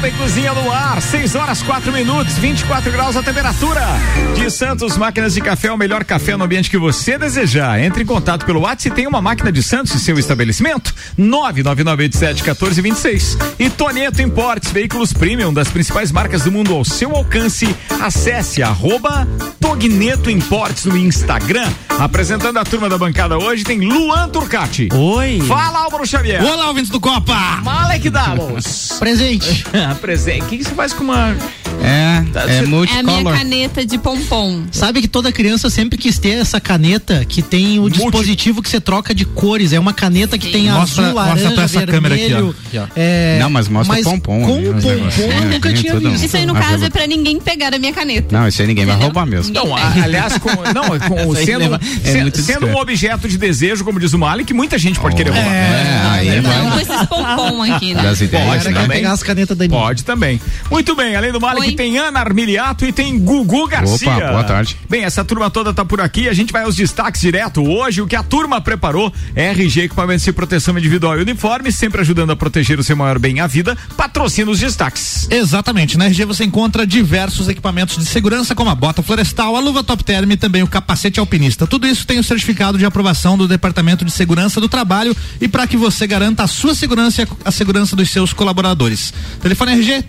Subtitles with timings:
[0.00, 3.82] Copa e Cozinha no ar, 6 horas 4 minutos, 24 graus a temperatura.
[4.34, 7.78] De Santos Máquinas de Café, o melhor café no ambiente que você desejar.
[7.78, 10.94] Entre em contato pelo WhatsApp e tem uma máquina de Santos em seu estabelecimento.
[11.18, 13.36] 999871426.
[13.58, 17.76] E Toneto Importes, veículos premium das principais marcas do mundo ao seu alcance.
[18.00, 19.28] Acesse arroba
[19.60, 21.68] Togneto Importes no Instagram.
[21.98, 24.88] Apresentando a turma da bancada hoje tem Luan Turcati.
[24.94, 25.42] Oi.
[25.46, 26.42] Fala, Álvaro Xavier.
[26.42, 27.36] Olá, ouvintes do Copa.
[27.62, 28.96] Malek Damos.
[28.98, 29.66] Presente.
[29.94, 30.44] Presente.
[30.44, 31.36] O que, que você faz com uma.
[31.82, 33.34] É, Tá, é você- É a minha multicolor.
[33.38, 34.62] caneta de pompom.
[34.70, 38.80] Sabe que toda criança sempre quis ter essa caneta que tem o dispositivo que você
[38.80, 39.72] troca de cores.
[39.72, 41.92] É uma caneta que tem Mostra- azul, mostra laranja, pra essa vermelho.
[41.92, 42.86] câmera aqui, ó.
[42.96, 46.24] É, Não, mas mostra o pompom Com o os pompom eu nunca tinha visto.
[46.26, 48.36] Isso aí, no Mas caso, eu- é pra ninguém pegar a minha caneta.
[48.38, 49.52] Não, isso aí ninguém vai roubar mesmo.
[49.54, 52.66] Não, aliás, com, não, com, sendo, leva- é sendo discreto.
[52.66, 55.52] um objeto de desejo, como diz o Malik, muita gente pode querer roubar.
[55.52, 56.82] É, aí Não, com vai.
[56.82, 58.02] esses pompom aqui, né?
[58.02, 58.80] Das ideias, Pode né?
[58.80, 58.98] também.
[58.98, 59.80] pegar as canetas da Anitta.
[59.80, 60.40] Pode também.
[60.70, 64.10] Muito bem, além do Malik Tem Ana Armiliato e tem Gugu Garcia.
[64.16, 64.76] Opa, boa tarde.
[64.88, 67.62] Bem, essa turma toda tá por aqui, a gente vai aos destaques direto.
[67.62, 72.00] Hoje, o que a turma preparou é RG Equipamentos de Proteção Individual e Uniforme, sempre
[72.00, 75.26] ajudando a proteger o seu maior bem, a vida, patrocina os destaques.
[75.30, 75.96] Exatamente.
[75.96, 80.04] Na RG você encontra diversos equipamentos de segurança, como a bota florestal, a luva top
[80.04, 81.66] term e também o capacete alpinista.
[81.66, 85.66] Tudo isso tem o certificado de aprovação do Departamento de Segurança do Trabalho e para
[85.66, 89.12] que você garanta a sua segurança e a- segurança dos seus colaboradores.
[89.40, 90.02] Telefone RG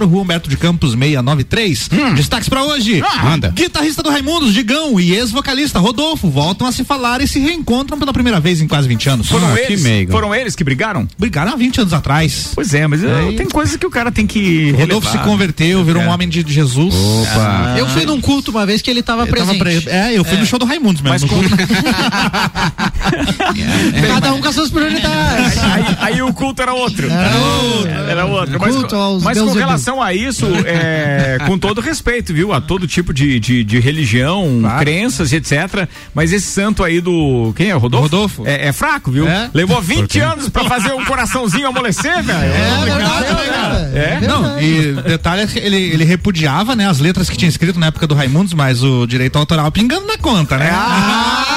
[0.00, 1.88] 3251-4500, Rua Humberto de Campos 693.
[2.14, 3.02] Destaques para hoje.
[3.22, 3.50] manda.
[3.54, 8.12] Guitarrista do Raimundos, Digão e ex-vocalista Rodolfo voltam a se falar e se reencontram pela
[8.12, 9.28] primeira vez em quase 20 anos.
[9.28, 10.12] Foram Ah, que eles, meigo.
[10.12, 11.06] foram eles que brigaram?
[11.18, 12.50] Brigaram há 20 anos atrás.
[12.54, 16.02] Pois é, mas eu- tem coisas que o cara tem que Rodolfo se converteu, virou
[16.02, 16.06] É.
[16.06, 16.94] um homem de Jesus.
[16.94, 17.74] Opa.
[17.78, 19.84] Eu fui num culto uma vez que ele tava Eu tava presente.
[19.84, 21.14] pre- É, eu fui no show do Raimundos mesmo.
[21.14, 21.56] Mas no com- culto.
[24.08, 25.58] Cada um com as suas prioridades.
[25.58, 27.10] aí, aí o culto era outro.
[27.10, 27.90] Era outro.
[27.90, 28.58] Era outro.
[28.60, 29.68] Mas, Culto aos mas com Beelzebub.
[29.76, 32.52] Relação a isso, é, com todo respeito, viu?
[32.52, 34.80] A todo tipo de, de, de religião, Claro.
[34.80, 35.88] crenças, etc.
[36.14, 37.52] Mas esse santo aí do.
[37.56, 37.72] Quem é?
[37.74, 38.04] Rodolfo?
[38.06, 38.46] Rodolfo.
[38.46, 39.28] É, é fraco, viu?
[39.28, 39.50] É.
[39.52, 42.38] Levou 20 anos pra fazer um coraçãozinho amolecer, velho.
[42.38, 43.78] É verdade, Não, é cara.
[43.78, 43.98] verdade.
[43.98, 44.20] É?
[44.26, 47.86] Não, e detalhe é que ele, ele repudiava, né, as letras que tinha escrito na
[47.86, 50.70] época do Raimundos, mas o direito autoral pingando na conta, né?
[50.72, 51.55] Ah,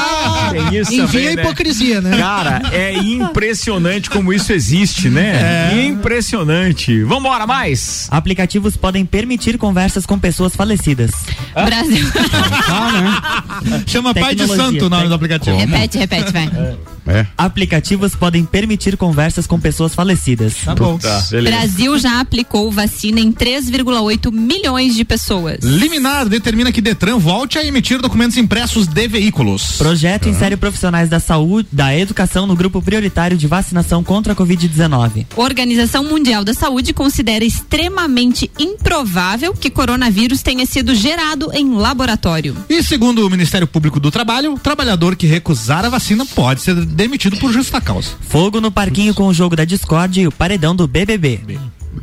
[0.51, 1.41] tem isso Enfim, também, a né?
[1.41, 2.17] hipocrisia, né?
[2.17, 5.71] Cara, é impressionante como isso existe, né?
[5.73, 5.85] É.
[5.85, 7.03] Impressionante.
[7.03, 8.07] Vambora, mais?
[8.11, 11.11] Aplicativos podem permitir conversas com pessoas falecidas.
[11.53, 12.05] Brasil.
[13.87, 15.57] Chama Pai de Tecnologia, Santo o nome do aplicativo.
[15.57, 16.49] repete, repete, vai.
[17.07, 17.25] É.
[17.37, 20.57] Aplicativos podem permitir conversas com pessoas falecidas.
[20.63, 20.99] Tá bom.
[21.43, 25.59] Brasil já aplicou vacina em 3,8 milhões de pessoas.
[25.63, 29.77] Liminar determina que Detran volte a emitir documentos impressos de veículos.
[29.77, 35.25] Projeto insere profissionais da saúde, da educação no grupo prioritário de vacinação contra a Covid-19.
[35.35, 42.55] A Organização Mundial da Saúde considera extremamente improvável que coronavírus tenha sido gerado em laboratório.
[42.69, 46.85] E segundo o Ministério Público do Trabalho, o trabalhador que recusar a vacina pode ser
[46.85, 48.11] demitido por justa causa.
[48.22, 51.41] Fogo no parquinho com o jogo da Discord e o paredão do BBB.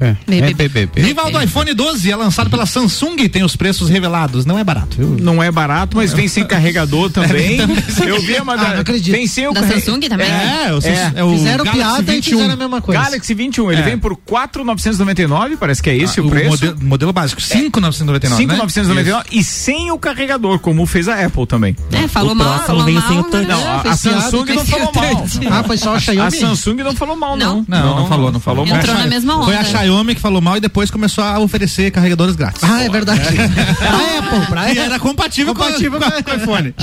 [0.01, 0.69] É, é BBB.
[0.87, 1.01] BBB.
[1.03, 4.45] Rival do iPhone 12 é lançado pela Samsung e tem os preços revelados.
[4.45, 5.17] Não é barato, viu?
[5.21, 7.59] Não é barato, mas vem sem carregador também.
[8.07, 8.69] Eu vi uma Ah, da.
[8.75, 9.15] não acredito.
[9.15, 10.29] Vem sem o Da carre- Samsung também?
[10.31, 11.13] É, o, É.
[11.17, 12.37] é o Fizeram Galaxy piada e 21.
[12.39, 13.03] fizeram a mesma coisa.
[13.03, 13.85] Galaxy 21, ele É.
[13.85, 16.49] vem por 4,999, parece que é esse Ah, o preço.
[16.51, 18.55] modelo, modelo básico, 5,999, né?
[18.55, 21.77] 5,999 e sem o carregador, como fez a Apple também.
[21.93, 23.09] É, falou O mal, próximo falou veio mal.
[23.09, 23.29] sem o né?
[23.31, 23.47] touch.
[23.47, 25.27] Não, a, a Samsung não falou mal.
[25.51, 26.21] Ah, foi só a Xiaomi?
[26.27, 27.65] A Samsung não falou mal, não.
[27.69, 28.67] Não, não, falou, não falou.
[28.67, 29.69] Entrou a na mesma Foi a onda.
[29.87, 32.63] Xiaomi que falou mal e depois começou a oferecer carregadores grátis.
[32.65, 33.21] Ah, é verdade.
[33.79, 34.79] pra Apple, pra E Apple.
[34.81, 36.75] era compatível, Compatível com, com o iPhone.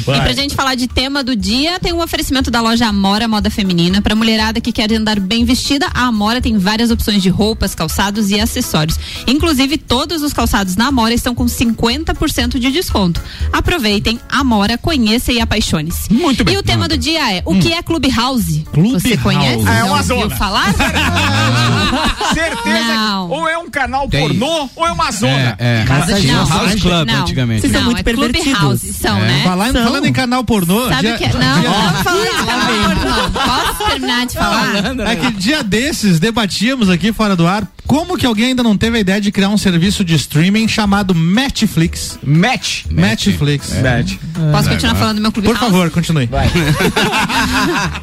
[0.00, 3.50] E pra gente falar de tema do dia, tem um oferecimento da loja Amora Moda
[3.50, 4.00] Feminina.
[4.00, 8.30] Pra mulherada que quer andar bem vestida, a Amora tem várias opções de roupas, calçados
[8.30, 8.98] e acessórios.
[9.26, 13.20] Inclusive, todos os calçados na Amora estão com 50% de desconto.
[13.52, 16.12] Aproveitem, Amora, conheça e apaixone-se.
[16.12, 16.54] Muito bem.
[16.54, 18.64] E o tema do dia é: o que é Clubhouse?
[18.72, 19.18] Você Clubhouse.
[19.18, 19.64] conhece?
[19.68, 20.34] Ah, é uma zona.
[20.36, 20.72] falar?
[22.38, 23.28] Certeza Não.
[23.28, 24.20] que ou é um canal Tem.
[24.20, 25.56] pornô ou é uma zona.
[25.58, 25.84] É, é.
[25.86, 27.20] Casa de Não, House Club, não.
[27.22, 27.60] antigamente.
[27.62, 28.44] Vocês são muito é pervertidos.
[28.58, 29.20] Clubhouse, são, É.
[29.26, 29.40] né?
[29.44, 29.84] Falando, São.
[29.84, 30.88] falando em canal pornô.
[30.88, 31.32] Sabe dia- o que é?
[31.32, 33.30] Não, não falar de canal pornô.
[33.30, 34.68] Posso terminar de falar?
[35.10, 38.98] É que dia desses debatíamos aqui fora do ar como que alguém ainda não teve
[38.98, 42.18] a ideia de criar um serviço de streaming chamado Matchflix.
[42.22, 42.84] Match.
[42.90, 43.72] Matchflix.
[43.82, 44.16] Match.
[44.52, 46.28] Posso continuar falando do meu clube Por favor, continue.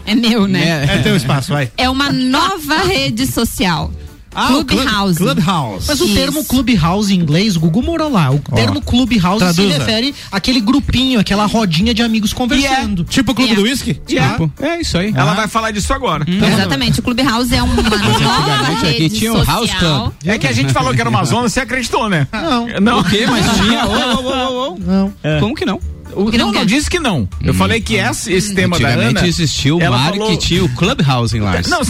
[0.06, 0.86] É meu, né?
[0.90, 1.72] É teu espaço, vai.
[1.78, 3.92] É uma nova rede social.
[4.36, 5.18] Ah, o Club- Clubhouse.
[5.18, 5.86] Clubhouse.
[5.88, 6.14] Mas o Isso.
[6.14, 8.32] termo Clubhouse em inglês, o Google morou lá.
[8.32, 9.78] O termo Clubhouse se traduza.
[9.80, 13.04] refere àquele grupinho, aquela rodinha de amigos conversando.
[13.06, 13.56] Tipo o Clube É.
[13.56, 13.94] do Whisky?
[14.06, 15.14] Tipo, é isso aí.
[15.16, 16.26] Ela vai falar disso agora.
[16.28, 20.02] Exatamente, o Clubhouse é uma nova Antigamente aqui rede tinha o House social.
[20.02, 20.14] Club.
[20.26, 22.28] É que a gente falou que era uma zona, você acreditou, né?
[22.34, 22.68] Não.
[22.82, 23.00] Não.
[23.00, 23.26] O quê?
[23.30, 23.86] Mas tinha.
[23.86, 24.78] Ô, ô, ô.
[24.80, 25.14] Não.
[25.40, 25.80] Como que não?
[26.16, 27.28] O- Que não, não disse que não.
[27.44, 29.28] Eu falei que esse, esse tema da Antigamente Ana.
[29.28, 31.68] existiu o Mário falou- que tinha o Clubhouse em Lars.
[31.68, 31.82] Não,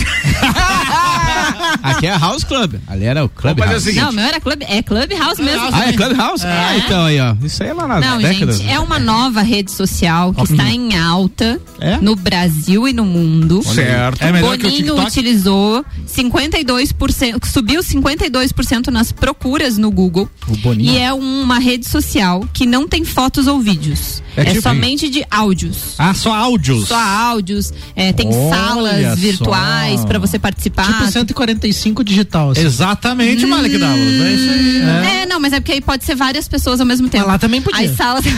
[1.83, 2.75] Aqui é House Club.
[2.87, 3.83] Ali era o fazer o Clubhouse.
[3.85, 4.03] seguinte.
[4.03, 5.69] Não, meu era Club, é Clubhouse mesmo.
[5.71, 6.45] Ah, é Clubhouse?
[6.45, 7.35] Ah, então aí, ó.
[7.43, 8.51] Isso aí é lá na Não, década.
[8.53, 11.97] gente, é uma nova rede social que está em alta É?
[11.97, 13.61] no Brasil e no mundo.
[13.63, 14.21] Certo.
[14.21, 20.29] É melhor que o Boninho utilizou 52%, subiu 52% nas procuras no Google.
[20.47, 20.91] O Boninho.
[20.93, 24.23] E é uma rede social que não tem fotos ou vídeos.
[24.37, 25.95] É É, tipo- somente de áudios.
[25.97, 26.87] Ah, só áudios.
[26.89, 30.85] Só áudios, é, tem Olha salas virtuais para você participar.
[30.87, 31.03] Tipo
[31.35, 32.51] 145 digital.
[32.51, 32.61] Assim.
[32.65, 33.99] Exatamente, Malik Davos.
[33.99, 34.81] É isso aí.
[34.81, 35.21] É.
[35.21, 37.27] É, não, mas é porque aí pode ser várias pessoas ao mesmo tempo.
[37.27, 37.89] lá também podia.
[37.89, 38.23] As salas.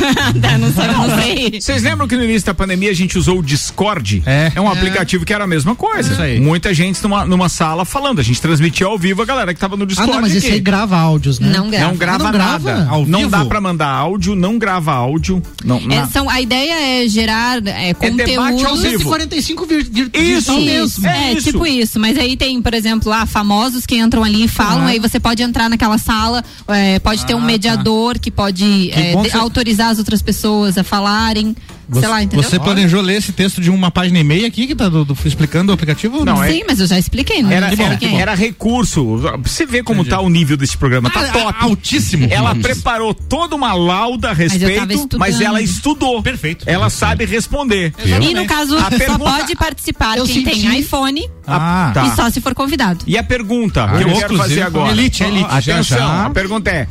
[0.59, 1.61] Não sei, não sei.
[1.61, 4.23] Vocês lembram que no início da pandemia a gente usou o Discord?
[4.25, 4.59] É.
[4.59, 6.11] um aplicativo que era a mesma coisa.
[6.13, 6.39] Isso aí.
[6.39, 8.19] Muita gente numa, numa sala falando.
[8.19, 10.11] A gente transmitia ao vivo a galera que tava no Ah, Discord.
[10.11, 10.51] não, mas aqui.
[10.51, 11.51] aí grava áudios, né?
[11.55, 11.85] Não grava.
[11.87, 12.73] Não grava, Não grava?
[12.73, 12.89] nada.
[12.89, 15.41] Ao não dá pra mandar áudio, não grava áudio.
[15.63, 18.81] Não, É, são, a ideia é gerar é, debate ao conteúdo.
[18.81, 19.03] vivo.
[19.03, 20.65] 145 vir, vir, Isso, digital Isso,
[21.01, 21.07] mesmo.
[21.07, 21.51] É é, isso.
[21.51, 21.99] tipo isso.
[21.99, 25.41] Mas aí tem, por exemplo, lá, famosos que entram ali e falam, aí você pode
[25.43, 29.37] entrar naquela sala, é, pode ter um mediador que pode é, bom de- que você-
[29.37, 31.55] autorizar as outras pessoas a falarem.
[31.89, 32.43] Você, sei lá, entendeu?
[32.49, 35.17] você planejou ler esse texto de uma página e meia aqui que tá do- do-
[35.25, 36.25] explicando o aplicativo?
[36.25, 38.09] Não, é- Sim, mas eu já expliquei, não Era, expliquei.
[38.09, 39.17] era, era recurso.
[39.43, 41.09] Você vê como tá o nível desse programa.
[41.09, 41.55] Tá Ah, top.
[41.61, 42.27] altíssimo.
[42.29, 45.19] Ela preparou toda uma lauda a respeito, estudando.
[45.19, 46.21] mas ela estudou.
[46.21, 46.65] Perfeito.
[46.67, 47.93] Ela sabe responder.
[48.05, 52.05] E no caso, A só pergunta- pode participar Eu quem senti- tem iPhone Ah, tá.
[52.07, 53.03] e só se for convidado.
[53.07, 54.91] E a pergunta Ah, que eu quero fazer agora.
[54.91, 55.45] elite, elite.
[55.49, 56.25] Atenção, Já, já.
[56.25, 56.87] a pergunta é: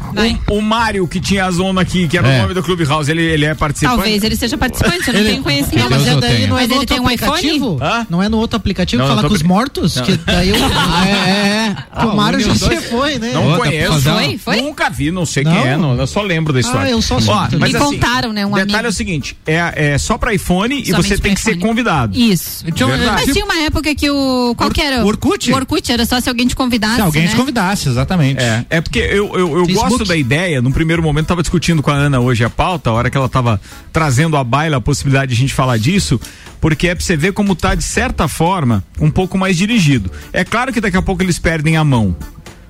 [0.49, 2.39] o, o Mário que tinha a zona aqui, que era É.
[2.39, 3.97] o nome do Clubhouse, ele, ele é participante?
[3.97, 5.91] Talvez ele seja participante, eu não Ele- tenho conhecimento.
[5.91, 7.75] Não, mas é daí não é Mas no ele outro tem um aplicativo?
[7.77, 7.93] iPhone?
[7.93, 8.07] Hã?
[8.09, 10.01] Não é no outro aplicativo Não, falar com os mortos?
[10.01, 10.57] Que daí eu...
[10.77, 12.05] Ah, é, é.
[12.05, 13.33] o Mário já se foi, né?
[13.33, 14.01] Não conheço.
[14.01, 14.39] Foi?
[14.39, 14.61] Foi?
[14.63, 15.53] Nunca vi, não sei Não?
[15.53, 16.89] quem é, não, eu só lembro da história.
[16.89, 17.17] Ah, eu só
[17.59, 18.87] mas Me assim, contaram, né, um detalhe amigo.
[18.87, 22.17] é o seguinte: é, é só pra iPhone e você tem que ser convidado.
[22.17, 22.65] Isso.
[22.67, 22.97] Então, é.
[23.07, 24.55] Mas tinha uma época que o.
[24.57, 25.05] Qual que era?
[25.05, 25.51] O Orkut?
[25.51, 26.97] O Orkut era só se alguém te convidasse.
[26.97, 27.29] Se alguém né?
[27.29, 28.41] te convidasse, exatamente.
[28.41, 31.91] É, é porque eu, eu, eu gosto da ideia, num primeiro momento tava discutindo com
[31.91, 33.61] a Ana hoje a pauta, a hora que ela tava
[33.93, 36.21] trazendo à baila a possibilidade de a gente falar disso,
[36.61, 40.11] porque é pra você ver como tá, de certa forma, um pouco mais dirigido.
[40.33, 42.17] É claro que daqui a pouco eles perdem a mão.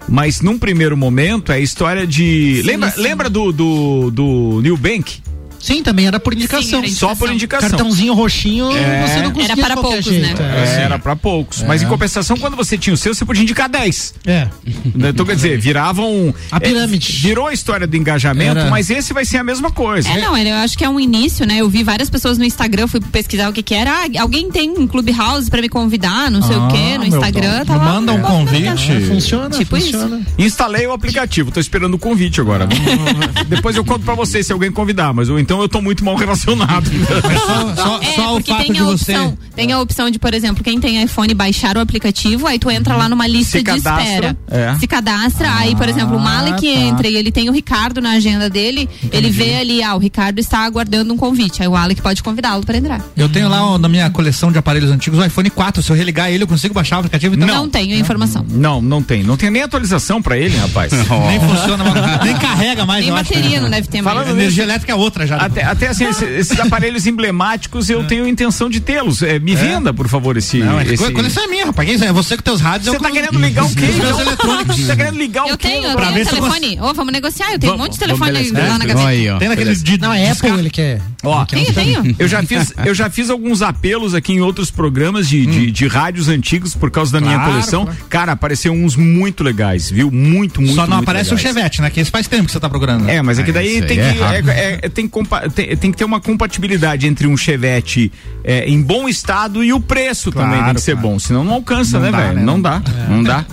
[0.08, 2.60] Mas num primeiro momento é a história de.
[2.60, 3.00] Sim, lembra sim.
[3.00, 5.20] lembra do, do, do New Bank?
[5.60, 6.78] Sim, também era por indicação.
[6.80, 7.70] era Só por indicação.
[7.70, 9.06] Cartãozinho roxinho, É.
[9.06, 10.42] você não conseguia Era para poucos, jeito.
[10.42, 10.76] né?
[10.78, 10.82] É.
[10.82, 11.62] Era pra poucos.
[11.62, 14.14] Mas em compensação, quando você tinha o seu, você podia indicar 10.
[14.26, 14.48] É.
[14.94, 16.34] Então, quer dizer, viravam.
[16.50, 17.12] A pirâmide.
[17.16, 18.70] é, virou a história do engajamento, Era.
[18.70, 20.08] mas esse vai ser a mesma coisa.
[20.08, 21.56] É, não, eu acho que é um início, né?
[21.58, 23.90] Eu vi várias pessoas no Instagram, fui pesquisar o que que era.
[23.90, 27.64] Ah, alguém tem um Clubhouse pra me convidar, não sei o quê, no Ah, Instagram.
[27.64, 28.92] Tava, Manda um convite.
[28.92, 30.20] É, funciona, Tipo funciona.
[30.38, 32.66] Instalei o aplicativo, tô esperando o convite agora.
[33.48, 36.14] Depois eu conto pra vocês se alguém convidar, mas eu, então eu tô muito mal
[36.16, 36.90] relacionado.
[37.24, 39.12] Mas só, só, É, só o porque fato tem de a você.
[39.16, 42.70] opção, tem a opção de, por exemplo, quem tem iPhone baixar o aplicativo, aí tu
[42.70, 44.36] entra lá numa lista de espera.
[44.50, 44.74] é.
[44.78, 46.80] Se cadastra, aí, por exemplo, o Malik tá.
[46.80, 50.38] entra e ele tem o Ricardo na agenda dele, ele vê ali, ah, o Ricardo
[50.38, 53.00] está aguardando um convite, aí o Alec pode convidá-lo pra entrar.
[53.16, 55.82] Eu tenho lá ó, na minha coleção de aparelhos antigos o iPhone 4.
[55.82, 57.34] Se eu religar ele, eu consigo baixar o aplicativo.
[57.34, 58.44] Então Não, tenho a informação.
[58.50, 59.22] Não, não tem.
[59.22, 60.92] Não tem nem atualização pra ele, rapaz.
[61.28, 63.00] nem funciona, mas nem carrega mais.
[63.00, 63.32] Nem eu acho.
[63.34, 64.16] bateria não deve ter mais.
[64.16, 65.35] Falando energia elétrica é outra já.
[65.44, 69.22] Até, até assim, esse- esses aparelhos emblemáticos eu tenho intenção de tê-los.
[69.22, 70.58] É, me venda, por favor, esse.
[70.58, 71.10] Não, é, esse...
[71.12, 72.02] coleção é minha, rapaz.
[72.02, 72.90] É você com teus rádios.
[72.90, 73.86] Você tá querendo ligar o quê?
[73.86, 74.76] Meus eletrônicos.
[74.76, 75.68] Você tá querendo ligar o quê?
[75.68, 76.80] tenho, eu tenho eu telefone.
[76.80, 79.38] Ô, vamos negociar, eu tenho um monte de telefone lá na gaveta.
[79.38, 79.98] Tem naqueles de.
[79.98, 81.00] Não, é Apple ele quer.
[81.26, 82.16] Ó, Tenho, tenho.
[82.18, 85.86] Eu já fiz, eu já fiz alguns apelos aqui em outros programas de, de, de
[85.86, 87.84] rádios antigos por causa da minha Claro, coleção.
[87.84, 87.98] claro.
[88.08, 90.10] Cara, apareceu uns muito legais, viu?
[90.10, 91.54] Muito, muito Só não muito aparece o legais.
[91.54, 91.90] Chevette, né?
[91.90, 93.08] Que esse faz tempo que você tá procurando.
[93.08, 95.76] É, mas é que Ah, daí tem que, é é- é- tem, que compa- tem-
[95.76, 98.12] tem que ter uma compatibilidade entre um Chevette
[98.44, 101.08] é, em bom estado e o preço Claro, também tem que ser claro.
[101.08, 102.34] bom, senão não alcança, Não né, velho?
[102.34, 102.42] né?
[102.42, 103.44] Não dá, não dá.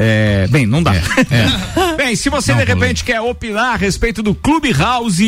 [0.00, 0.94] É, bem, não dá.
[0.94, 1.02] É.
[1.98, 5.18] Bem, se você Não, de repente quer opinar a respeito do Clube House,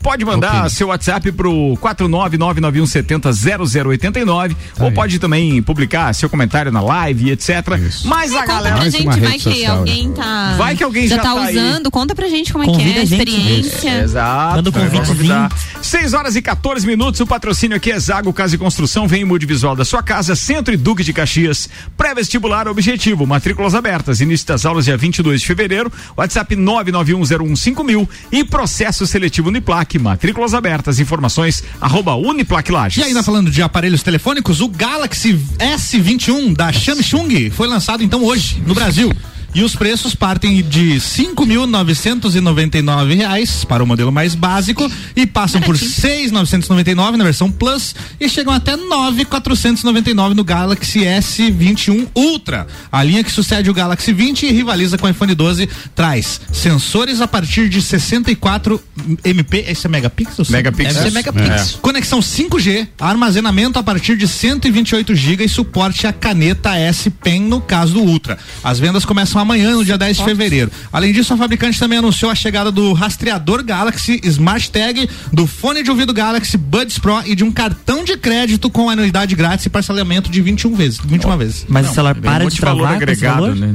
[0.00, 0.70] pode mandar Opine.
[0.70, 4.94] seu WhatsApp pro 49991700089 Tá ou aí.
[4.94, 7.48] pode também publicar seu comentário na live, etc.
[7.86, 8.06] Isso.
[8.06, 10.54] Mas a Conta galera pra gente, vai que social, alguém tá.
[10.56, 11.56] Vai que alguém já tá, tá aí.
[11.56, 11.90] usando.
[11.90, 13.18] Conta pra gente como é Convida que é a a gente.
[13.28, 14.02] experiência.
[14.02, 14.56] Exato.
[14.56, 15.50] Manda convidar.
[15.82, 17.20] 6 horas e 14 minutos.
[17.20, 19.08] O patrocínio aqui é Zago Casa e Construção.
[19.08, 21.68] Vem em mude visual da sua casa, Centro e Duque de Caxias.
[21.96, 23.26] Pré-vestibular objetivo.
[23.26, 24.11] Matrículas abertas.
[24.12, 24.20] Abertas.
[24.20, 25.90] Início das aulas dia 22 de fevereiro.
[26.16, 29.98] WhatsApp 991015000 e processo seletivo Uniplac.
[29.98, 31.00] Matrículas abertas.
[31.00, 33.02] Informações arroba Uniplac Lages.
[33.02, 38.62] E ainda falando de aparelhos telefônicos, o Galaxy S21 da Samsung foi lançado então hoje
[38.66, 39.12] no Brasil.
[39.54, 43.86] E os preços partem de cinco mil novecentos e noventa e nove reais para o
[43.86, 47.94] modelo mais básico e passam por seis novecentos e noventa e nove na versão Plus
[48.18, 52.66] e chegam até nove quatrocentos e noventa e nove no Galaxy S21 Ultra.
[52.90, 57.20] A linha que sucede o Galaxy 20 e rivaliza com o iPhone 12 traz sensores
[57.20, 58.82] a partir de 64
[59.22, 60.48] MP, esse é megapixels?
[60.48, 61.02] Megapixels.
[61.02, 61.78] Ser megapixels.
[61.82, 67.60] Conexão 5G, armazenamento a partir de 128 GB e suporte a caneta S Pen no
[67.60, 68.38] caso do Ultra.
[68.64, 70.70] As vendas começam amanhã, no dia 10 de fevereiro.
[70.92, 75.82] Além disso, a fabricante também anunciou a chegada do rastreador Galaxy Smart Tag, do fone
[75.82, 79.70] de ouvido Galaxy Buds Pro e de um cartão de crédito com anuidade grátis e
[79.70, 81.66] parcelamento de 21 vezes, 21 vezes.
[81.68, 83.56] Mas o celular para de multivalor travar esse agregado, valor?
[83.56, 83.74] né?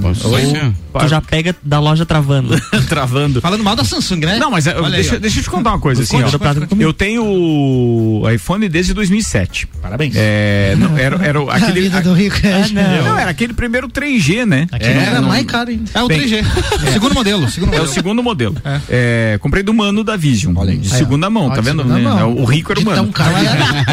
[0.94, 2.60] Ou tu já pega da loja travando.
[2.90, 3.42] Travando.
[3.42, 4.38] Falando mal da Samsung, né?
[4.40, 5.20] Não, mas é, Olha aí, deixa, ó.
[5.20, 6.40] deixa eu te contar uma coisa assim, Conte, ó.
[6.40, 6.82] conte, conte.
[6.82, 9.68] Eu tenho o iPhone desde 2007.
[9.82, 10.14] Parabéns.
[10.16, 11.82] É, não, era, era aquele.
[11.82, 13.06] vida do rico é Ah, não.
[13.10, 14.68] Não, era aquele primeiro 3G, né?
[14.72, 15.92] Aquele É, era não- mais caro ainda.
[15.94, 16.44] É o Bem, 3G.
[16.94, 17.50] Segundo modelo.
[17.50, 17.94] Segundo É o modelo.
[17.94, 18.56] segundo modelo.
[18.90, 20.54] É, comprei do mano da Vision.
[20.78, 21.84] De segunda mão, tá vendo?
[21.84, 22.00] né?
[22.02, 22.36] mão.
[22.36, 23.02] O rico era o mano.
[23.04, 23.34] Então, cara,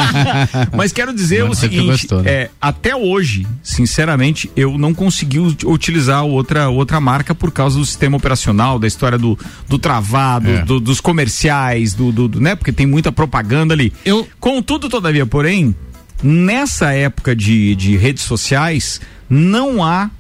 [0.75, 2.31] Mas quero dizer Mano o seguinte: gostou, né?
[2.31, 8.17] é, até hoje, sinceramente, eu não consegui utilizar outra, outra marca por causa do sistema
[8.17, 10.63] operacional, da história do, do travado, É.
[10.65, 12.55] do- dos comerciais, do, do- do- né?
[12.55, 13.93] Porque tem muita propaganda ali.
[14.05, 15.75] Eu- Contudo, todavia, porém,
[16.23, 20.11] nessa época de, de redes sociais, não há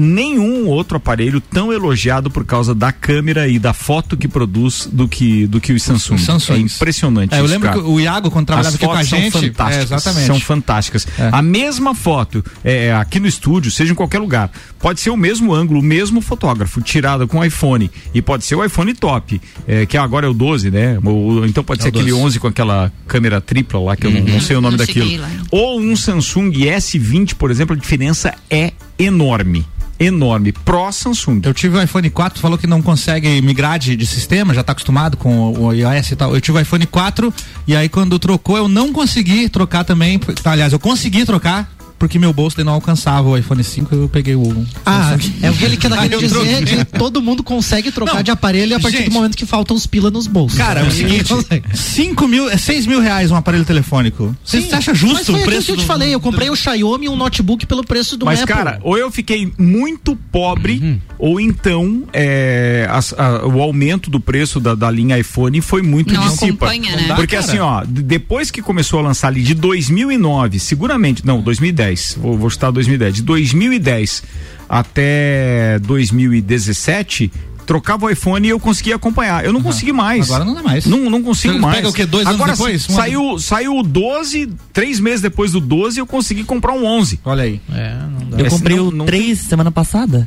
[0.00, 5.06] nenhum outro aparelho tão elogiado por causa da câmera e da foto que produz do
[5.06, 6.14] que do que o Samsung.
[6.14, 6.72] Os Samsungs.
[6.72, 7.34] É impressionante.
[7.34, 7.80] É, eu isso, lembro cara.
[7.80, 9.30] que o Iago, quando trabalhava aqui com a gente.
[9.30, 9.76] são fantásticas.
[9.76, 10.26] É, exatamente.
[10.26, 11.06] São fantásticas.
[11.18, 11.28] É.
[11.32, 15.54] A mesma foto, é, aqui no estúdio, seja em qualquer lugar, pode ser o mesmo
[15.54, 17.90] ângulo, o mesmo fotógrafo, tirado com o iPhone.
[18.14, 20.98] E pode ser o iPhone top, é, que agora é o 12, né?
[21.04, 22.24] Ou, então pode É ser o aquele 12.
[22.24, 25.20] 11 com aquela câmera tripla lá, que eu não, não sei o nome Não daquilo.
[25.20, 25.28] lá.
[25.50, 29.66] Ou um Samsung S20, por exemplo, a diferença é enorme.
[30.00, 30.50] Enorme.
[30.50, 31.42] Pró Samsung.
[31.44, 34.72] Eu tive o iPhone 4, falou que não consegue migrar de, de sistema, já tá
[34.72, 36.34] acostumado com o, o iOS e tal.
[36.34, 37.32] Eu tive o iPhone 4
[37.66, 40.18] e aí quando trocou eu não consegui trocar também.
[40.18, 44.08] tá, Aliás, eu consegui trocar porque meu bolso daí não alcançava o iPhone 5 eu
[44.08, 44.66] peguei o.
[44.86, 46.64] Ah, é o que ele quer dizer troquei.
[46.64, 49.10] que todo mundo consegue trocar Não, de aparelho a partir gente.
[49.10, 50.56] do momento que faltam os pila nos bolsos.
[50.58, 51.76] Cara, é o seguinte, consegue.
[51.76, 54.34] 5 mil, é 6 mil reais um aparelho telefônico.
[54.42, 55.66] Você acha justo Mas foi o preço?
[55.66, 58.40] que eu te do- falei, eu comprei o Xiaomi um notebook pelo preço do Mas,
[58.40, 58.54] Apple.
[58.54, 60.98] cara, ou eu fiquei muito pobre, Uhum.
[61.18, 66.14] ou então é, as- a- o aumento do preço da, da linha iPhone foi muito
[66.14, 66.66] Não dissipa.
[66.66, 67.14] acompanha, né?
[67.14, 67.46] Porque cara.
[67.46, 72.50] assim, ó, depois que começou a lançar ali de 2009, seguramente, não, 2010, vou, vou
[72.50, 74.22] chutar 2010, de 2010
[74.68, 77.32] até 2017,
[77.70, 79.44] trocava o iPhone e eu conseguia acompanhar.
[79.44, 80.24] Eu não consegui mais.
[80.28, 80.86] Agora não dá mais.
[80.86, 81.76] Não, não consigo Você mais.
[81.76, 82.90] pega o quê, dois anos Agora, depois?
[82.90, 87.20] Um Saiu, saiu o 12, três meses depois do 12, eu consegui comprar um 11.
[87.24, 87.60] Olha aí.
[87.72, 88.38] É, não dá.
[88.42, 90.26] Eu comprei não- o não 3 semana passada.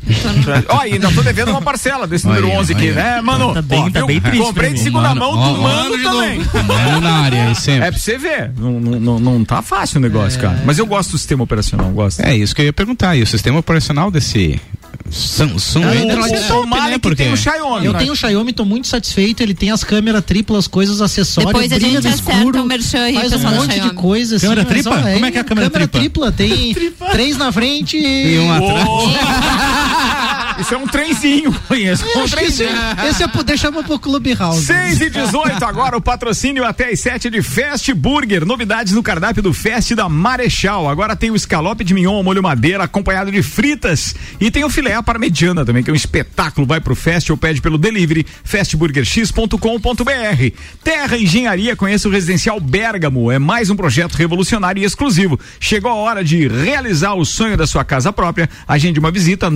[0.69, 3.53] Ó, ainda tô devendo uma parcela desse Olha número aí, 11 aqui, olha né, mano?
[3.53, 5.63] Tá bem- Ó, tá bem triste Comprei de segunda Mano, mão ó, do ó.
[5.63, 6.39] mano de também.
[6.65, 7.87] Mano na área aí sempre.
[7.89, 10.61] É pra você ver, não, não, não, não tá fácil o negócio, cara.
[10.65, 12.21] Mas eu gosto do sistema operacional, gosto.
[12.21, 13.17] É isso que eu ia perguntar.
[13.17, 14.61] E o sistema operacional desse
[15.09, 16.97] Samsung deve ser o top, né?
[16.97, 17.85] Porque tem o Xiaomi.
[17.85, 17.99] Eu né?
[17.99, 19.41] tenho o Xiaomi, tô muito satisfeito.
[19.41, 23.01] Ele tem as câmeras triplas, coisas, acessórios, Depois a gente no acerta escuro, o merchan
[23.03, 24.37] aí, faz um monte de coisa.
[24.37, 24.97] assim, Câmera tripla?
[24.97, 26.31] ó, Como é que é a câmera tripla?
[26.31, 26.75] Tem
[27.11, 28.87] três na frente E um atrás.
[30.59, 32.05] Isso é um trenzinho, conheço.
[32.05, 32.69] Eu Um esse, trenzinho.
[33.09, 34.65] esse é pro, deixamos pro Clubhouse.
[34.65, 38.45] 6 e 18, agora o patrocínio até as 7 de Fast Burger.
[38.45, 40.89] Novidades no cardápio do Fest da Marechal.
[40.89, 44.15] Agora tem o escalope de mignon molho madeira, acompanhado de fritas.
[44.39, 46.67] E tem o filé à parmegiana também, que é um espetáculo.
[46.67, 50.57] Vai pro Fest ou pede pelo delivery fastburgerx.com.br.
[50.83, 53.31] Terra Engenharia, conheça o Residencial Bergamo.
[53.31, 55.39] É mais um projeto revolucionário e exclusivo.
[55.59, 58.49] Chegou a hora de realizar o sonho da sua casa própria.
[58.67, 59.49] Agende uma visita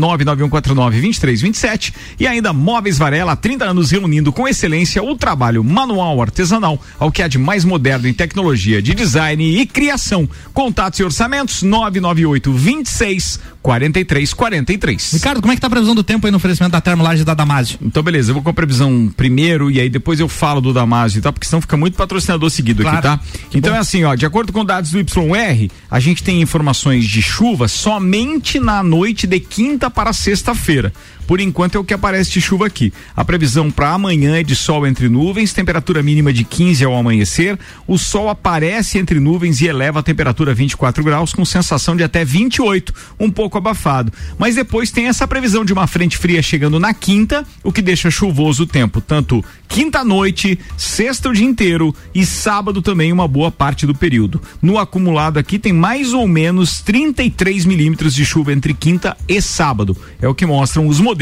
[0.91, 6.81] 991492327 e ainda Móveis Varela, há 30 anos reunindo com excelência o trabalho manual artesanal
[6.99, 10.27] ao que há de mais moderno em tecnologia de design e criação.
[10.53, 15.13] Contatos e orçamentos 998 26 43 43.
[15.13, 17.33] Ricardo, como é que tá a previsão do tempo aí no oferecimento da Termolage da
[17.33, 17.77] Damásio?
[17.81, 21.21] Então, beleza, eu vou com a previsão primeiro e aí depois eu falo do Damásio
[21.21, 22.97] tal, porque senão fica muito patrocinador seguido Claro.
[22.97, 23.19] aqui, tá?
[23.53, 27.21] Então é assim, ó, de acordo com dados do YR, a gente tem informações de
[27.21, 30.76] chuva somente na noite de quinta para sexta-feira.
[30.77, 30.91] brasileira.
[31.27, 32.93] Por enquanto é o que aparece de chuva aqui.
[33.13, 37.59] A previsão para amanhã é de sol entre nuvens, temperatura mínima de 15 ao amanhecer.
[37.85, 42.03] O sol aparece entre nuvens e eleva a temperatura a 24 graus, com sensação de
[42.03, 44.13] até 28, um pouco abafado.
[44.37, 48.09] Mas depois tem essa previsão de uma frente fria chegando na quinta, o que deixa
[48.09, 53.51] chuvoso o tempo, tanto quinta noite, sexta o dia inteiro e sábado também uma boa
[53.51, 54.41] parte do período.
[54.61, 59.95] No acumulado aqui tem mais ou menos 33 milímetros de chuva entre quinta e sábado.
[60.21, 61.16] É o que mostram os modelos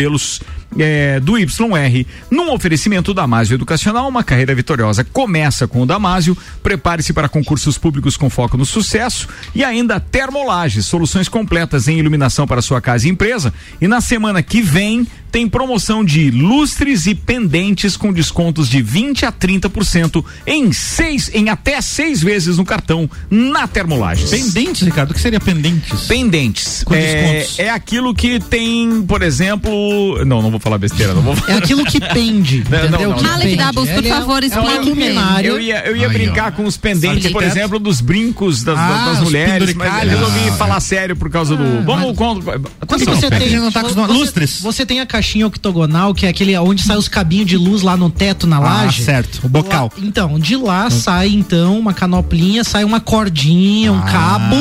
[0.77, 2.05] é, do YR.
[2.29, 6.37] Num oferecimento Damásio Educacional, uma carreira vitoriosa começa com o Damásio.
[6.61, 12.45] Prepare-se para concursos públicos com foco no sucesso e ainda Termolage, soluções completas em iluminação
[12.47, 13.53] para sua casa e empresa.
[13.79, 19.25] E na semana que vem tem promoção de lustres e pendentes com descontos de 20
[19.25, 24.29] a 30% em seis, em até seis vezes no cartão na Termolages.
[24.29, 26.03] Pendentes, Ricardo, o que seria pendentes?
[26.07, 26.83] Pendentes.
[26.85, 26.99] Com é,
[27.39, 27.59] descontos.
[27.59, 30.23] é aquilo que tem, por exemplo.
[30.23, 33.23] Não, não vou falar besteira, não vou É aquilo que pende, Não, não, não, Que
[33.23, 33.33] não.
[33.33, 33.57] Alec.
[33.57, 34.89] Doubles, por é- favor, é explique.
[34.89, 35.49] luminária.
[35.49, 36.55] Eu ia, eu ia Aí, brincar ó.
[36.55, 41.13] com os pendentes, por exemplo, dos brincos das, Ah, das mulheres, mas resolvi falar sério
[41.13, 41.83] por causa do.
[41.83, 42.41] Vamos com.
[42.41, 44.61] Quando Não, você tem, não tá Lustres.
[44.61, 47.97] Você tem a caixinha octogonal, que é aquele onde sai os cabinhos de luz lá
[47.97, 49.03] no teto, na Ah, laje.
[49.03, 49.91] certo, o bocal.
[49.97, 54.55] Lá- então, de lá sai então uma canoplinha, sai uma cordinha, um Ah, cabo.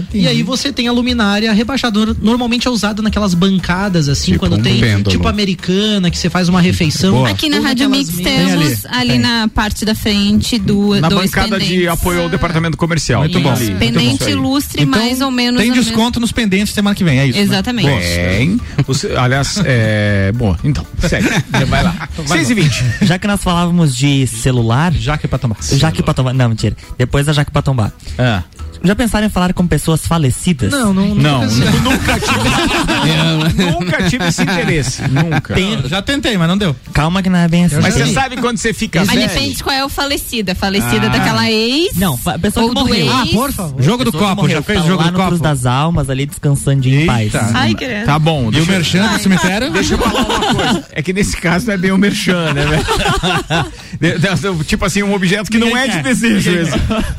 [0.00, 0.24] entendi.
[0.24, 2.16] E aí você tem a luminária rebaixadora.
[2.20, 4.80] Normalmente é usada naquelas bancadas, assim, Tipo quando um tem.
[4.80, 5.10] pêndulo.
[5.10, 7.12] Tipo americana, que você faz uma refeição.
[7.12, 7.30] Boa.
[7.30, 8.24] Aqui na Rádio Mix mesas.
[8.24, 11.88] temos Tem ali, ali, na parte da frente do Na dois bancada de pendentes.
[11.88, 13.20] apoio ao departamento comercial.
[13.20, 13.54] Muito bom.
[13.54, 14.34] Muito Pendente Isso aí.
[14.34, 15.60] lustre, Então, mais ou menos.
[15.60, 17.38] Tem no mesmo- desconto nos pendentes semana que vem, é isso?
[17.38, 17.44] né?
[17.44, 17.88] Exatamente.
[17.88, 18.60] Tem.
[18.86, 20.07] Você- aliás, é.
[20.34, 21.28] Bom, então, segue.
[21.68, 22.08] Vai lá.
[22.26, 25.56] 6 e 20 Já que nós falávamos de celular, Já que é pra tomar.
[25.62, 26.34] Jaque pra tombar.
[26.34, 26.76] Não, mentira.
[26.96, 27.92] Depois da Jaque pra tombar.
[28.18, 28.42] Ah.
[28.82, 30.70] Já pensaram em falar com pessoas falecidas?
[30.70, 31.40] Não, não, Não,
[31.82, 33.64] nunca tive.
[33.70, 35.02] nunca tive esse interesse.
[35.08, 35.54] Nunca.
[35.54, 36.74] Tem- Já tentei, mas não deu.
[36.92, 37.76] Calma que não é bem assim.
[37.80, 39.28] Mas você sabe quando você fica Mas velho?
[39.28, 40.54] depende qual é o falecida.
[40.54, 41.10] Falecida Ah.
[41.10, 41.94] daquela ex.
[41.96, 43.04] Não, a pessoa ou que do morreu.
[43.06, 43.12] ex.
[43.14, 43.82] Ah, por favor.
[43.82, 45.42] Jogo do copo, morreu, já fez tá o jogo lá do no Cruz copo?
[45.42, 47.32] das Almas ali descansando em paz.
[47.54, 48.06] Ai, credo.
[48.06, 48.50] Tá bom.
[48.52, 49.70] E o merchan do cemitério?
[49.72, 50.84] Deixa eu falar uma coisa.
[50.92, 52.64] É que nesse caso não é bem o merchan, né?
[52.66, 52.84] velho?
[54.00, 56.50] De- de- tipo assim, um objeto que não é de desejo.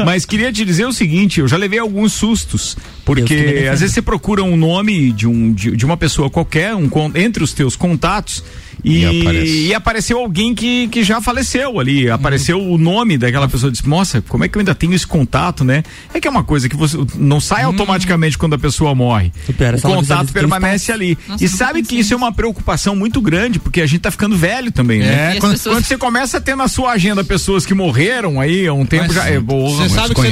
[0.06, 2.78] Mas queria te dizer o seguinte, eu já levei alguns sustos.
[3.16, 6.90] Porque às vezes você procura um nome de, um, de, de uma pessoa qualquer, um,
[7.16, 8.44] entre os teus contatos.
[8.84, 9.52] E, E aparece.
[9.68, 12.10] e apareceu alguém que, que já faleceu ali.
[12.10, 13.70] Apareceu o nome daquela pessoa.
[13.72, 15.84] Disse, nossa, como é que eu ainda tenho esse contato, né?
[16.14, 19.34] É que é uma coisa que você não sai automaticamente quando a pessoa morre.
[19.50, 21.18] O é contato permanece ali.
[21.28, 24.38] Nossa, e sabe que isso é uma preocupação muito grande, porque a gente tá ficando
[24.38, 25.08] velho também, né?
[25.08, 28.40] É, as quando, pessoas- quando você começa a ter na sua agenda pessoas que morreram
[28.40, 29.28] aí há um tempo Mas já.
[29.28, 30.30] É, boa, Você sabe que você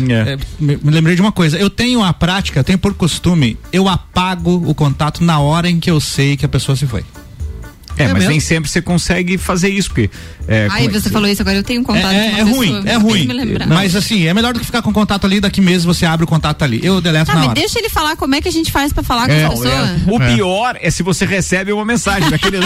[0.00, 0.32] me, É.
[0.32, 1.58] é, me, me lembrei de uma coisa.
[1.58, 5.80] Eu tenho a prática, eu tenho por costume, eu apago o contato na hora em
[5.80, 7.04] que eu sei que a pessoa se foi.
[7.96, 8.30] É, É mas mesmo?
[8.30, 10.10] nem sempre você consegue fazer isso, porque.
[10.46, 11.56] É, Ai, como- você falou isso agora.
[11.56, 13.28] Eu tenho um contato É, com é, uma é ruim, pessoa, é ruim.
[13.68, 16.24] Mas assim, é melhor do que ficar com o contato ali, daqui meses você abre
[16.24, 16.80] o contato ali.
[16.82, 17.60] Eu deleto Tá, na mas hora.
[17.60, 19.50] deixa ele falar como é que a gente faz pra falar com É, a Não,
[19.50, 19.70] pessoa.
[19.74, 19.96] é.
[20.10, 22.58] O pior é se você recebe uma mensagem daquele.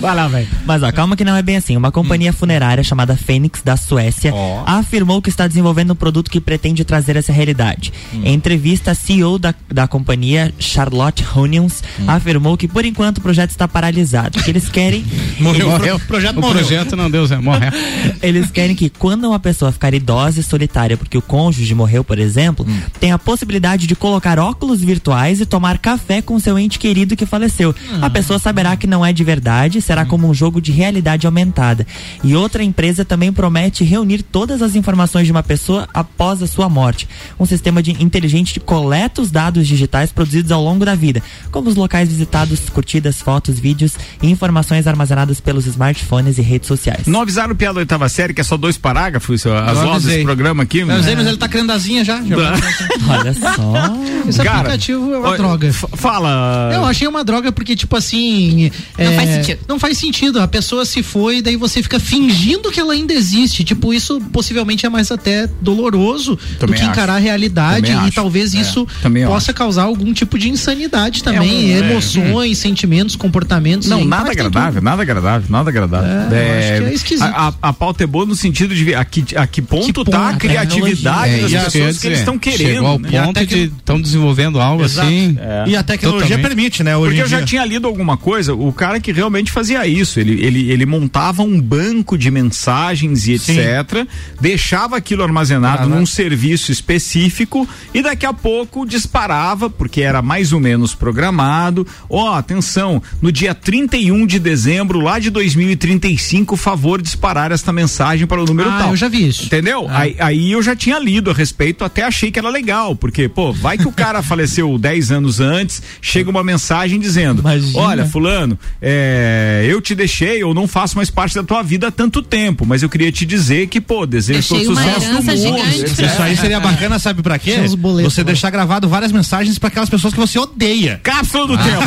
[0.00, 0.48] Vai lá, velho.
[0.64, 1.76] Mas ó, calma que não é bem assim.
[1.76, 4.62] Uma companhia funerária chamada Fênix da Suécia Ó.
[4.66, 7.92] afirmou que está desenvolvendo um produto que pretende trazer essa realidade.
[8.12, 11.82] Em entrevista, a CEO da, da companhia, Charlotte Hunions,
[12.24, 14.42] afirmou que por enquanto o projeto está paralisado.
[14.42, 15.04] Que eles querem
[15.38, 15.68] Morreu.
[15.68, 15.96] Morreu.
[15.96, 16.58] O projeto o morreu.
[16.58, 17.36] projeto não deu, Zé.
[17.38, 17.70] Morreu.
[18.22, 22.18] Eles querem que quando uma pessoa ficar idosa e solitária porque o cônjuge morreu, por
[22.18, 22.66] exemplo,
[22.98, 27.26] tenha a possibilidade de colocar óculos virtuais e tomar café com seu ente querido que
[27.26, 27.74] faleceu.
[28.00, 31.86] A pessoa saberá que não é de verdade, será como um jogo de realidade aumentada.
[32.22, 36.68] E outra empresa também promete reunir todas as informações de uma pessoa após a sua
[36.68, 37.08] morte.
[37.38, 41.68] Um sistema de inteligente que coleta os dados digitais produzidos ao longo da vida, como
[41.68, 47.06] os locais visitados, curtidas, fotos, vídeos e informações armazenadas pelos smartphones e redes sociais.
[47.06, 49.90] Não avisaram o piada da oitava série, que é só dois parágrafos, as Eu vozes
[49.90, 50.12] avisei.
[50.14, 50.78] desse programa aqui.
[50.78, 52.22] Eu sei, mas ele tá querendo asinha já.
[52.22, 52.36] já.
[53.08, 54.28] Olha só.
[54.28, 55.72] Esse Cara, aplicativo é uma ó, droga.
[55.72, 56.70] Fala.
[56.72, 58.70] Eu achei uma droga porque, tipo assim.
[58.98, 59.58] Não é, faz sentido.
[59.68, 60.40] Não faz sentido.
[60.40, 63.64] A pessoa se foi, daí você fica fingindo que ela ainda existe.
[63.64, 66.90] Tipo, isso possivelmente é mais até doloroso Também do que acho.
[66.90, 67.86] encarar a realidade.
[67.88, 68.14] Também E acho.
[68.14, 71.74] talvez É, isso também possa causar algum tipo de insanidade também.
[71.74, 71.88] um- é.
[72.14, 73.88] Emoções, sentimentos, comportamentos.
[73.88, 76.36] Não, nada agradável, nada agradável, nada agradável.
[76.36, 77.22] É, que é esquisito.
[77.24, 80.04] a, a- a pauta é boa no sentido de ver a que, a que ponto
[80.04, 82.12] Que tá a ponto, criatividade É, das pessoas que eles dizer.
[82.14, 82.58] estão querendo.
[82.74, 83.22] Chegou ao né?
[83.24, 85.08] Ponto que- de estão desenvolvendo algo Exato.
[85.08, 85.36] assim.
[85.66, 86.46] E a tecnologia Totalmente.
[86.48, 86.96] permite, né?
[86.96, 90.44] Hoje Porque eu já tinha lido alguma coisa, o cara que realmente fazia isso, ele,
[90.44, 93.58] ele, ele montava um banco de mensagens e Sim.
[93.58, 94.06] etc,
[94.40, 96.06] deixava aquilo armazenado Ah, num né?
[96.06, 103.02] serviço específico e daqui a pouco disparava, porque era mais ou menos programado, ó, atenção,
[103.20, 108.70] no dia 31 de dezembro lá de 2035, favor disparar esta mensagem para o número
[108.70, 108.90] Ah, tal.
[108.90, 109.44] eu já vi isso.
[109.44, 109.86] Entendeu?
[109.90, 113.52] Aí, aí eu já tinha lido a respeito, até achei que era legal, porque, pô,
[113.52, 117.78] vai que o cara faleceu 10 anos antes, chega uma mensagem dizendo: Imagina.
[117.78, 121.90] Olha, Fulano, é, eu te deixei, eu não faço mais parte da tua vida há
[121.90, 125.36] tanto tempo, mas eu queria te dizer que, pô, desejo todo sucesso no mundo.
[125.36, 127.56] gigante Isso aí seria bacana, sabe pra quê?
[128.02, 131.00] Você deixar gravado várias mensagens pra aquelas pessoas que você odeia.
[131.02, 131.83] Cápsula do tempo.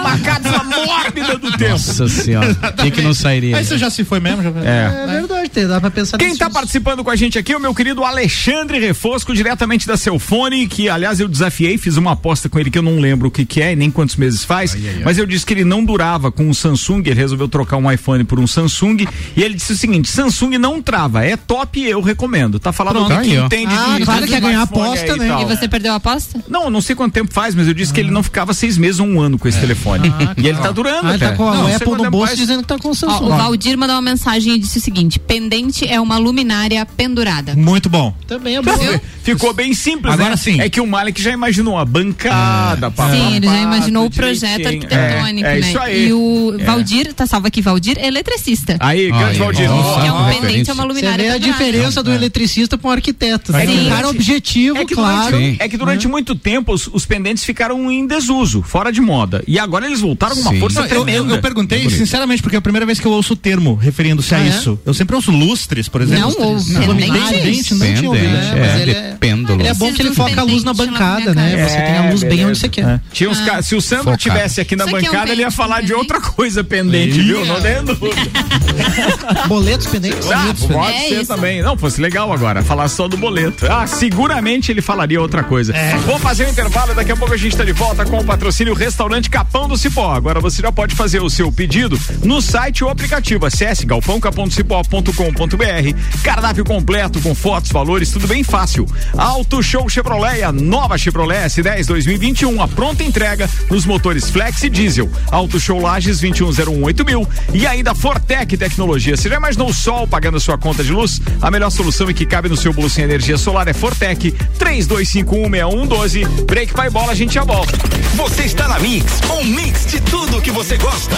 [0.00, 1.70] Uma cápsula mórbida do tempo.
[1.72, 2.54] Nossa senhora.
[2.80, 3.56] Quem que não sairia?
[3.56, 4.42] Aí você já se foi mesmo?
[4.42, 4.50] Já...
[4.60, 5.04] É.
[5.04, 7.60] É verdade, tem- dá pra pensar Quem tá participando com a gente aqui é o
[7.60, 12.58] meu querido Alexandre Refosco, diretamente da Celfone, que aliás eu desafiei, fiz uma aposta com
[12.58, 15.18] ele que eu não lembro o que que é e nem quantos meses faz, mas
[15.18, 18.38] eu disse que ele não durava com um Samsung, ele resolveu trocar um iPhone por
[18.38, 22.72] um Samsung e ele disse o seguinte, Samsung não trava, é top eu recomendo, tá
[22.72, 25.28] falando Pronto, que entende Ah, de claro que ia ganhar smartphone aposta, né?
[25.28, 25.42] tal.
[25.42, 26.40] E você perdeu a aposta?
[26.48, 28.98] Não, não sei quanto tempo faz, mas eu disse que ele não ficava seis meses
[29.00, 30.12] ou um ano com esse telefone.
[30.38, 32.38] e ele tá durando, Ah, ele tá com a Não, Apple no bolso faz.
[32.38, 33.24] dizendo que tá com o Ó, Samsung.
[33.26, 37.54] o Valdir mandou uma mensagem e disse o seguinte: pendente é uma luminária pendurada.
[37.54, 38.14] Muito bom.
[38.26, 38.74] Também é bom.
[38.76, 39.00] Viu?
[39.22, 40.36] Ficou bem simples, Agora né?
[40.36, 40.60] sim.
[40.60, 44.10] É que o Malik já imaginou a bancada, pá, Sim, pá, ele já imaginou o
[44.10, 44.84] projeto direitinho.
[44.84, 45.68] arquitetônico, é, é né?
[45.68, 46.08] isso aí.
[46.08, 46.64] E o É.
[46.64, 48.76] Valdir, tá salvo aqui, Valdir, eletricista.
[48.80, 49.70] Aí, grande Valdir.
[49.70, 50.00] ó.
[50.00, 52.88] que é Ah, um pendente, é uma Você luminária vê a diferença do eletricista para
[52.88, 53.52] um arquiteto.
[53.52, 53.58] Sim.
[53.66, 55.36] Tem um cara objetivo, É claro.
[55.58, 59.42] é que durante muito tempo os pendentes ficaram em desuso, fora de moda.
[59.46, 60.60] E agora eles voltaram com uma Sim.
[60.60, 61.34] força Não, eu, eu, tremenda.
[61.34, 64.38] eu perguntei, sinceramente, porque é a primeira vez que eu ouço o termo referindo-se a
[64.38, 64.48] Ah, é?
[64.48, 64.78] isso.
[64.84, 66.34] Eu sempre ouço lustres, por exemplo.
[66.38, 67.12] Não, ou pendente.
[67.34, 68.28] Pendente, não tinha ouvido.
[68.28, 68.76] Né?
[68.78, 69.60] É, ele é- pêndulo.
[69.60, 71.66] Ele é bom que ele foca a luz na bancada, né?
[71.68, 72.48] Você tem a luz bem beleza.
[72.48, 72.84] onde você quer.
[72.84, 73.00] É.
[73.12, 74.18] Tinha uns ca- Se o Sandro Focar.
[74.18, 75.98] tivesse aqui na é um bancada, ele ia falar de também?
[76.02, 77.44] outra coisa pendente, viu?
[77.46, 78.14] Não tenho dúvida.
[79.48, 80.30] Boletos pendentes?
[80.30, 81.62] Ah, Boletos pode É ser também.
[81.62, 83.66] Não, fosse legal agora, falar só do boleto.
[83.70, 85.72] Ah, seguramente ele falaria outra coisa.
[86.06, 88.74] Vou fazer um intervalo, daqui a pouco a gente tá de volta com o patrocínio
[88.74, 90.12] Restaurante Capão do Cipó.
[90.12, 93.46] Agora você já pode fazer o seu pedido no site ou aplicativo.
[93.46, 96.22] Acesse galpãocapondocipó.com.br.
[96.22, 98.84] Cardápio completo com fotos, valores, tudo bem fácil.
[99.16, 104.68] Auto Show Chevrolet, a nova Chevrolet S10 2021, a pronta entrega nos motores Flex e
[104.68, 105.10] Diesel.
[105.30, 109.16] Auto Show Lages 21018 mil e ainda Fortec Tecnologia.
[109.16, 111.18] Você já imaginou o sol pagando a sua conta de luz?
[111.40, 116.44] A melhor solução e que cabe no seu bolso em energia solar é Fortec 32516112.
[116.44, 117.72] Break Pai Bola, a gente já volta.
[118.16, 121.16] Você está na Mix, um mix de tudo que você gosta.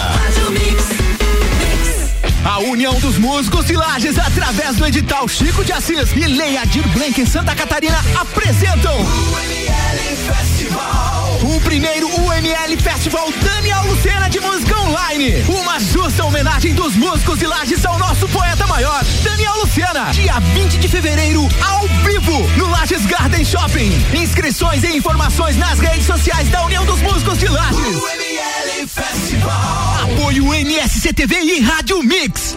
[2.45, 6.87] A União dos Músicos de Lages, através do edital Chico de Assis e Lei Adir
[6.89, 11.41] Blanc em Santa Catarina, apresentam o UML Festival.
[11.43, 14.06] O primeiro UML Festival Daniel Música
[14.97, 15.45] Online.
[15.49, 20.11] Uma justa homenagem dos músicos de Lages ao nosso poeta maior, Daniel Lucena.
[20.11, 23.93] Dia 20 de fevereiro, ao vivo, no Lages Garden Shopping.
[24.15, 27.95] Inscrições e informações nas redes sociais da União dos Músicos de Lages.
[27.95, 29.99] UML Festival.
[30.03, 32.57] Apoio NSCTV e Rádio Mix.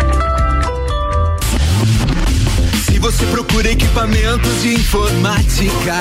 [3.01, 5.97] Você procura equipamentos de informática,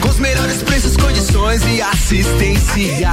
[0.00, 3.10] com os melhores preços, condições e assistência,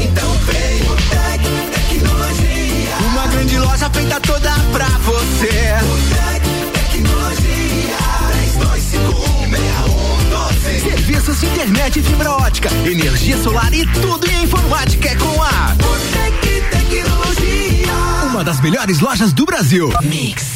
[0.00, 1.42] então vem o Tec
[1.74, 2.96] Tecnologia.
[3.10, 5.74] Uma grande loja feita toda pra você.
[5.82, 6.44] O Tec
[6.92, 7.96] Tecnologia.
[10.78, 10.90] 32516112.
[10.90, 16.62] Serviços de internet fibra ótica, energia solar e tudo em informática é com a Botec
[16.70, 17.92] Tecnologia.
[18.30, 19.92] Uma das melhores lojas do Brasil.
[20.04, 20.55] Mix.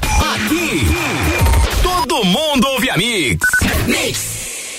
[0.33, 0.85] Aqui,
[1.83, 3.39] todo mundo ouve a Mix.
[3.85, 4.40] Mix.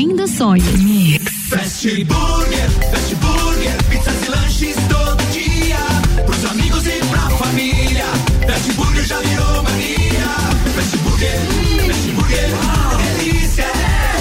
[0.00, 0.64] Construindo sonhos.
[1.50, 5.76] Fast Burger, Fast Burger, pizzas e lanches todo dia.
[6.24, 8.06] Pros amigos e pra família.
[8.46, 10.24] Fast Burger já virou mania.
[10.74, 11.38] Fast Burger,
[11.86, 12.50] Fast Burger,
[13.18, 13.66] delícia,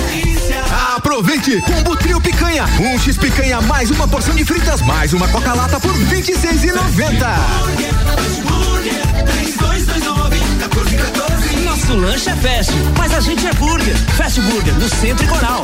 [0.09, 0.65] delícia.
[0.97, 1.61] Aproveite!
[1.61, 1.89] Combo.
[2.79, 7.19] Um X Picanha mais uma porção de fritas mais uma Coca-Lata por R$ 26,90.
[8.15, 11.57] Fast Burger, 3229, 1414.
[11.63, 13.95] Nosso lanche é fast, mas a gente é burger.
[14.17, 15.61] Fast Burger, no Centro e Coral.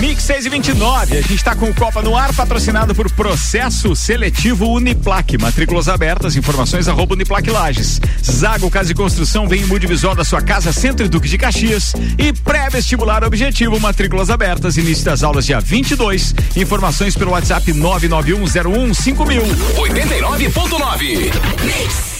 [0.00, 3.94] Mix 6 e 29, a gente está com o Copa no ar, patrocinado por Processo
[3.94, 5.36] Seletivo Uniplaque.
[5.36, 8.00] Matrículas abertas, informações arroba Uniplaque Lages.
[8.24, 11.92] Zago Casa e Construção vem em multivisual da sua casa, Centro e Duque de Caxias.
[12.18, 16.34] E pré-vestibular objetivo, matrículas abertas, início das aulas dia 22.
[16.56, 19.42] Informações pelo WhatsApp 99101 5000.
[19.42, 22.19] 89.9.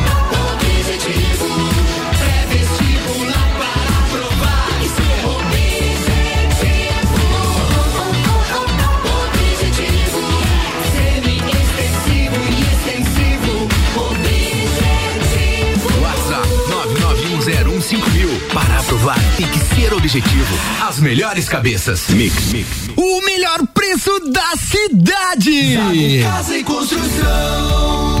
[18.53, 20.57] Para aprovar, tem que ser objetivo.
[20.85, 22.09] As melhores cabeças.
[22.09, 22.67] Mix, mix.
[22.97, 25.75] O melhor preço da cidade.
[25.75, 28.20] Zago Casa e Construção.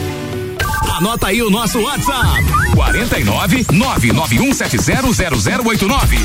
[1.01, 2.43] Anota aí o nosso WhatsApp:
[2.75, 6.19] 49 991700089.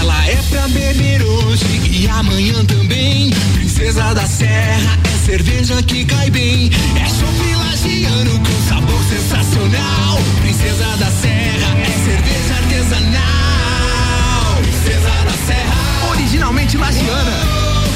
[0.00, 3.30] Ela é pra beber hoje e amanhã também.
[3.54, 6.68] Princesa da Serra é cerveja que cai bem.
[7.00, 10.18] É chopp lagiano com sabor sensacional.
[10.42, 14.56] Princesa da Serra é cerveja artesanal.
[14.62, 15.76] Princesa da Serra.
[16.10, 17.38] Originalmente lagiana.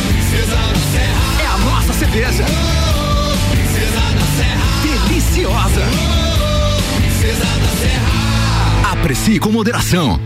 [0.06, 1.42] Princesa da Serra.
[1.42, 2.46] É a nossa cerveja.
[2.46, 2.87] Serra.
[5.18, 5.82] Deliciosa.
[6.96, 8.92] Princesa da Serra.
[8.92, 10.20] Aprecie com moderação.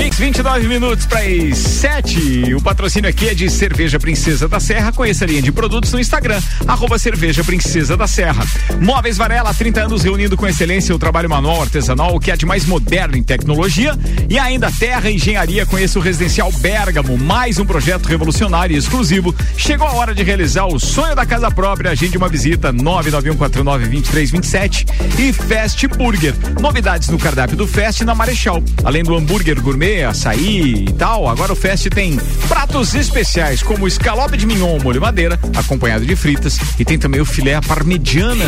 [0.00, 2.54] Mix 29 minutos para as 7.
[2.54, 4.92] O patrocínio aqui é de Cerveja Princesa da Serra.
[4.92, 8.44] Conheça a linha de produtos no Instagram, arroba Cerveja Princesa da Serra.
[8.80, 12.46] Móveis Varela, 30 anos reunindo com excelência o trabalho manual artesanal, o que é de
[12.46, 13.94] mais moderno em tecnologia.
[14.28, 19.34] E ainda Terra Engenharia, conheça o Residencial Bergamo, mais um projeto revolucionário e exclusivo.
[19.56, 21.90] Chegou a hora de realizar o sonho da casa própria.
[21.90, 24.86] Agende uma visita 991492327
[25.18, 26.34] e Fast Burger.
[26.60, 28.62] Novidades no cardápio do Fest na Marechal.
[28.82, 34.36] Além do hambúrguer gourmet, açaí e tal, agora o Fest tem pratos especiais como escalope
[34.36, 38.44] de mignon ao molho madeira, acompanhado de fritas, e tem também o filé à parmegiana.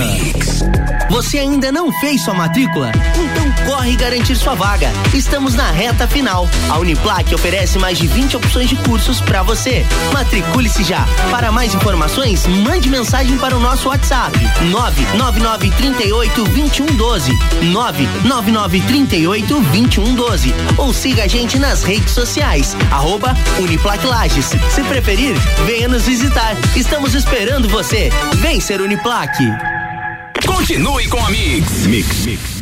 [1.11, 2.91] Você ainda não fez sua matrícula?
[3.15, 4.91] Então corre garantir sua vaga.
[5.13, 6.49] Estamos na reta final.
[6.71, 9.85] A Uniplac oferece mais de 20 opções de cursos para você.
[10.13, 11.07] Matricule-se já.
[11.31, 14.39] Para mais informações, mande mensagem para o nosso WhatsApp:
[14.71, 17.39] 99938 2112.
[17.73, 20.55] 99938 2112.
[20.77, 23.35] Ou siga a gente nas redes sociais, arroba
[24.05, 24.51] Lages.
[24.70, 25.35] Se preferir,
[25.66, 26.57] venha nos visitar.
[26.77, 28.11] Estamos esperando você.
[28.37, 29.37] Vem ser Uniplac.
[30.46, 31.87] Continue com a Mix.
[31.87, 32.62] Mix, mix.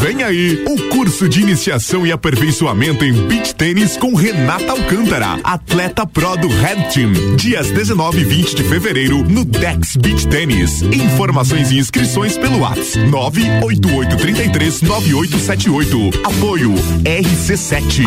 [0.00, 6.06] Vem aí o curso de iniciação e aperfeiçoamento em beach tênis com Renata Alcântara, atleta
[6.06, 7.36] pro do Red Team.
[7.36, 10.82] Dias 19 e 20 de fevereiro no Dex Beach Tênis.
[10.82, 16.20] Informações e inscrições pelo WhatsApp 98833 9878.
[16.24, 16.74] Apoio
[17.04, 18.06] RC7.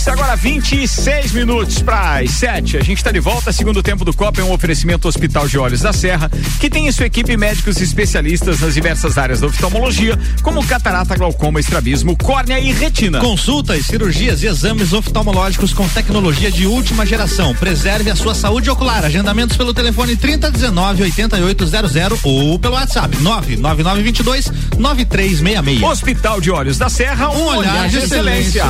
[0.00, 2.78] Mix, agora 26 minutos para as 7.
[2.78, 3.52] A gente está de volta.
[3.52, 6.92] Segundo tempo do Copa é um oferecimento Hospital de Olhos da Serra, que tem em
[6.92, 12.72] sua equipe médicos especialistas nas diversas áreas da oftalmologia, como catarata, glaucoma, estrabismo, córnea e
[12.72, 13.20] retina.
[13.20, 17.54] Consultas, cirurgias e exames oftalmológicos com tecnologia de última geração.
[17.54, 19.04] Preserve a sua saúde ocular.
[19.04, 25.82] Agendamentos pelo telefone 3019 8800 ou pelo WhatsApp 99922 9366.
[25.82, 28.64] Hospital de Olhos da Serra, um, Um olhar de excelência.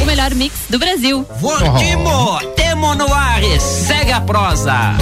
[0.00, 1.26] O melhor mix do Brasil.
[1.40, 4.94] Voltimo, temo no Ares, segue a prosa.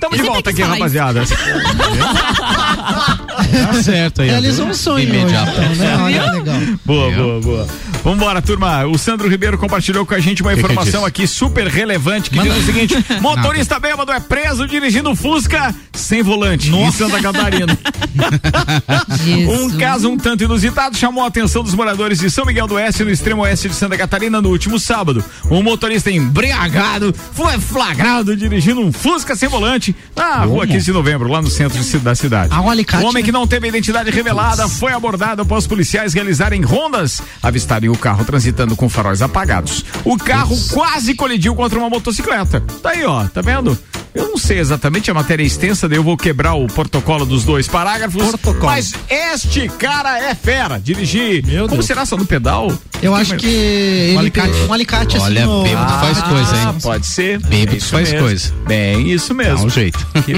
[0.00, 1.22] Tamo de volta aqui, rapaziada.
[3.50, 4.28] Tá certo aí.
[4.28, 5.50] Realizou um sonho hoje, Imediato.
[5.52, 5.96] então, né?
[5.96, 6.60] Olha, legal.
[6.84, 7.68] Boa, boa, boa.
[8.02, 8.86] Vambora, turma.
[8.86, 11.08] O Sandro Ribeiro compartilhou com a gente uma Que que informação disse?
[11.08, 16.70] aqui super relevante que diz o seguinte: motorista bêbado é preso dirigindo Fusca sem volante
[16.74, 17.76] em Santa Catarina.
[19.48, 23.04] um caso um tanto inusitado chamou a atenção dos moradores de São Miguel do Oeste,
[23.04, 25.22] no extremo oeste de Santa Catarina, no último sábado.
[25.50, 31.28] Um motorista embriagado foi flagrado dirigindo um Fusca sem volante na rua 15 de novembro,
[31.28, 32.52] lá no centro da cidade.
[32.52, 36.62] Ah, alicate, o homem que não teve a identidade revelada foi abordado após policiais realizarem
[36.62, 39.84] rondas, avistarem o carro transitando com faróis apagados.
[40.04, 42.60] O carro quase colidiu contra uma motocicleta.
[42.82, 43.78] Tá aí, ó, tá vendo?
[44.12, 47.44] Eu não sei exatamente a matéria é extensa, daí eu vou quebrar o protocolo dos
[47.44, 48.20] dois parágrafos.
[48.60, 50.80] Mas este cara é fera.
[50.80, 51.44] Dirigir.
[51.44, 51.86] Como Deus.
[51.86, 52.72] será só no pedal?
[53.00, 54.52] Eu acho que ele alicate.
[54.68, 55.62] um alicate Olha, assim no...
[55.62, 56.62] bêbado faz coisa, hein?
[56.66, 57.38] Ah, pode ser.
[57.38, 58.26] Bêbado É faz mesmo.
[58.26, 58.52] coisa.
[58.66, 59.58] Bem, isso mesmo.
[59.58, 60.06] Dá um jeito.
[60.24, 60.32] Que,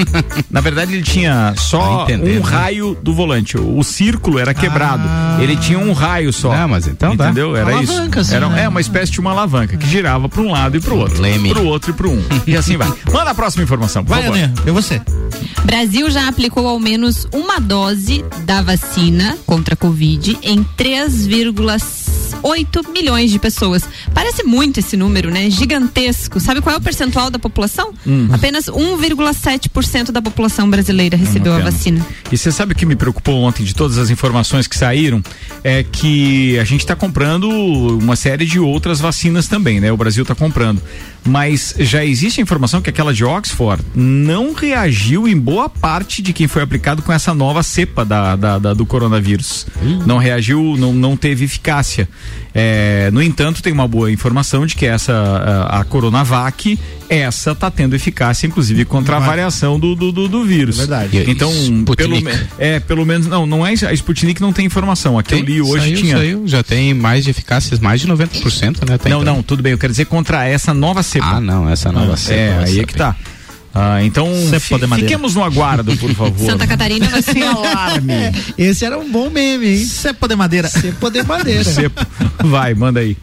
[0.51, 2.51] na verdade, ele tinha só Vai entender, um né?
[2.51, 3.57] raio do volante.
[3.57, 5.03] O, o círculo era quebrado.
[5.41, 6.55] Ele tinha um raio só.
[6.55, 7.13] Não, mas então.
[7.13, 7.55] Entendeu?
[7.55, 7.91] Era isso.
[7.91, 8.63] Alavanca, assim, era, né?
[8.63, 11.21] É uma espécie de uma alavanca que girava para um lado e para o outro.
[11.21, 11.49] Leme.
[11.49, 12.23] Para o outro e para um.
[12.45, 12.91] E assim vai.
[13.11, 14.37] Manda a próxima informação, por Vai, favor.
[14.37, 15.01] Aninha, eu você.
[15.63, 23.31] Brasil já aplicou ao menos uma dose da vacina contra a Covid em 3,8 milhões
[23.31, 23.83] de pessoas.
[24.13, 25.49] Parece muito esse número, né?
[25.49, 26.39] Gigantesco.
[26.39, 27.93] Sabe qual é o percentual da população?
[28.05, 28.27] Hum.
[28.31, 32.05] Apenas 1,7% da população brasileira recebeu a vacina.
[32.31, 35.23] E você sabe o que me preocupou ontem de todas as informações que saíram?
[35.63, 39.89] É que a gente está comprando uma série de outras vacinas também, né?
[39.89, 40.81] O Brasil está comprando.
[41.25, 46.33] Mas já existe a informação que aquela de Oxford não reagiu em boa parte de
[46.33, 49.65] quem foi aplicado com essa nova cepa da, da- da- do coronavírus.
[50.05, 52.07] Não reagiu, não, não teve eficácia.
[52.53, 56.77] É, no entanto, tem uma boa informação de que essa, a, a Coronavac,
[57.09, 60.77] essa está tendo eficácia, inclusive, contra a variação do, do, do, do vírus.
[60.77, 61.23] Verdade.
[61.27, 62.23] Então, Sputnik.
[62.23, 65.17] pelo, é, pelo menos, não, não é a Sputnik não tem informação.
[65.17, 66.17] Aqui eu li hoje saiu, tinha.
[66.17, 68.95] Saiu, já tem mais de eficácias, mais de 90%, né?
[68.95, 69.35] até Não, então.
[69.37, 69.71] não, tudo bem.
[69.71, 71.12] Eu quero dizer contra essa nova cepa.
[71.21, 72.39] Ah, não, essa nova Ah, cepa.
[72.39, 73.15] É, aí é que tá.
[73.75, 76.45] Ah, então, Cepa fiquemos no aguardo, por favor.
[76.45, 78.13] Santa Catarina vai ser alarme.
[78.55, 79.85] Esse era um bom meme, hein?
[79.85, 80.67] Cepa de madeira.
[80.69, 81.63] Cepa de madeira.
[81.65, 82.05] Cepa.
[82.43, 83.17] Vai, manda aí.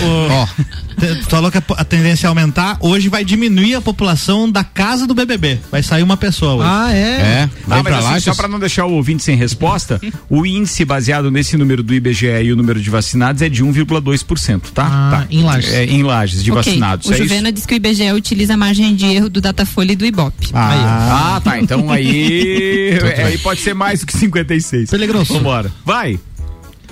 [0.98, 5.06] te- tu falou que a, tendência é aumentar, hoje vai diminuir a população da casa
[5.06, 5.58] do BBB.
[5.70, 6.68] Vai sair uma pessoa hoje.
[6.70, 6.98] Ah, é?
[6.98, 8.20] É, Ah, vai mas pra assim, lá.
[8.20, 12.27] só para não deixar o ouvinte sem resposta, o índice baseado nesse número do IBGE
[12.42, 14.86] e o número de vacinados é de 1,2%, tá?
[14.86, 15.26] Ah, tá.
[15.30, 15.72] em Lages.
[15.72, 17.08] É, em Lages, de Ok, vacinados.
[17.08, 17.16] O é?
[17.16, 20.50] Juvena diz que o IBGE utiliza a margem de erro do Datafolha e do Ibope.
[20.52, 21.60] Ah, ah, tá.
[21.60, 24.90] Então aí, é, aí pode ser mais do que 56.
[24.90, 25.34] Pelegroso.
[25.34, 25.72] Vambora.
[25.84, 26.18] Vai.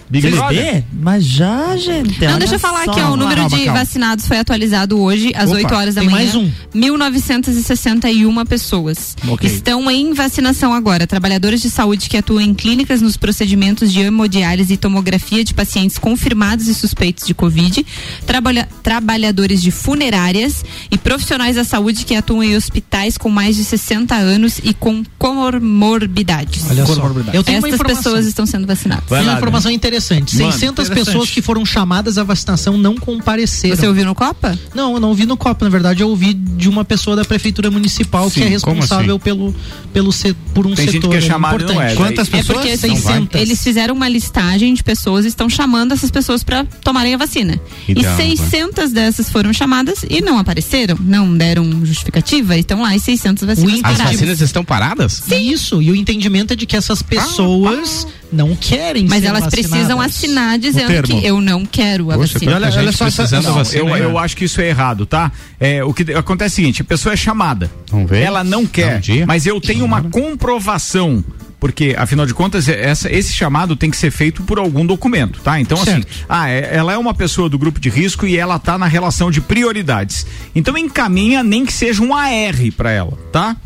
[0.09, 0.85] Big Vocês Brother.
[0.93, 2.25] Mas já, gente.
[2.25, 2.91] Não, deixa eu falar só.
[2.93, 3.81] aqui, ó, o número Calma, de calma.
[3.81, 6.25] vacinados foi atualizado hoje, às Opa, 8 horas da tem manhã.
[6.25, 6.51] mais um.
[6.75, 9.49] 1961 pessoas Ok.
[9.51, 11.07] estão em vacinação agora.
[11.07, 15.99] Trabalhadores de saúde que atuam em clínicas nos procedimentos de hemodiálise e tomografia de pacientes
[15.99, 17.85] confirmados e suspeitos de Covid,
[18.27, 23.65] trabalha- trabalhadores de funerárias e profissionais da saúde que atuam em hospitais com mais de
[23.65, 26.65] 60 anos e com comorbidades.
[26.71, 26.95] Olha só.
[26.95, 27.37] Comorbidade.
[27.37, 27.97] Eu tenho informação.
[27.97, 29.05] pessoas estão sendo vacinadas.
[29.09, 29.96] Vai Tem lá, uma informação interessante.
[30.01, 30.27] Manda.
[30.53, 30.95] 600 Interessante.
[31.05, 33.77] pessoas que foram chamadas à vacinação não compareceram.
[33.77, 34.59] Você ouviu no Copa?
[34.75, 35.63] Não, eu não ouvi no COP.
[35.63, 39.17] Na verdade, eu ouvi de uma pessoa da prefeitura municipal que Sim, é como responsável
[39.17, 39.25] assim?
[39.25, 39.55] pelo,
[39.93, 40.11] pelo
[40.55, 41.93] por um Tem gente setor que é ali chamado e não importante.
[41.93, 42.59] é, Quantas É pessoas?
[42.59, 43.13] porque Não vai.
[43.15, 43.41] 600.
[43.41, 47.61] eles fizeram uma listagem de pessoas e estão chamando essas pessoas para tomarem a vacina.
[47.89, 53.01] Então, e 600 dessas foram chamadas e não apareceram, não deram justificativa estão lá e
[53.01, 55.23] 600 vacinas As vacinas estão paradas?
[55.31, 60.01] Isso, e o entendimento é de que essas pessoas não querem Mas ser elas precisam
[60.01, 62.55] assinar dizendo que eu não quero a Poxa, vacina.
[62.57, 64.05] olha- olha só essa- Não, vacina, eu, né?
[64.05, 65.31] eu acho que isso é errado, tá?
[65.61, 67.71] É, o que acontece é o seguinte: a pessoa é chamada.
[67.91, 68.23] Vamos ver?
[68.23, 71.25] Ela não quer, um mas eu tenho uma comprovação.
[71.59, 75.59] Porque, afinal de contas, essa, esse chamado tem que ser feito por algum documento, tá?
[75.59, 78.77] Então, assim, ah, é- ela é uma pessoa do grupo de risco e ela tá
[78.77, 80.27] na relação de prioridades.
[80.55, 83.57] Então, encaminha nem que seja um AR para ela, tá?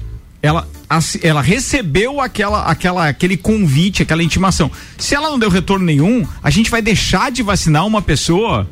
[0.41, 0.69] Ela,
[1.22, 4.70] ela recebeu aquela, aquela, aquele convite, aquela intimação.
[4.99, 8.68] Se ela não deu retorno nenhum, a gente vai deixar de vacinar uma pessoa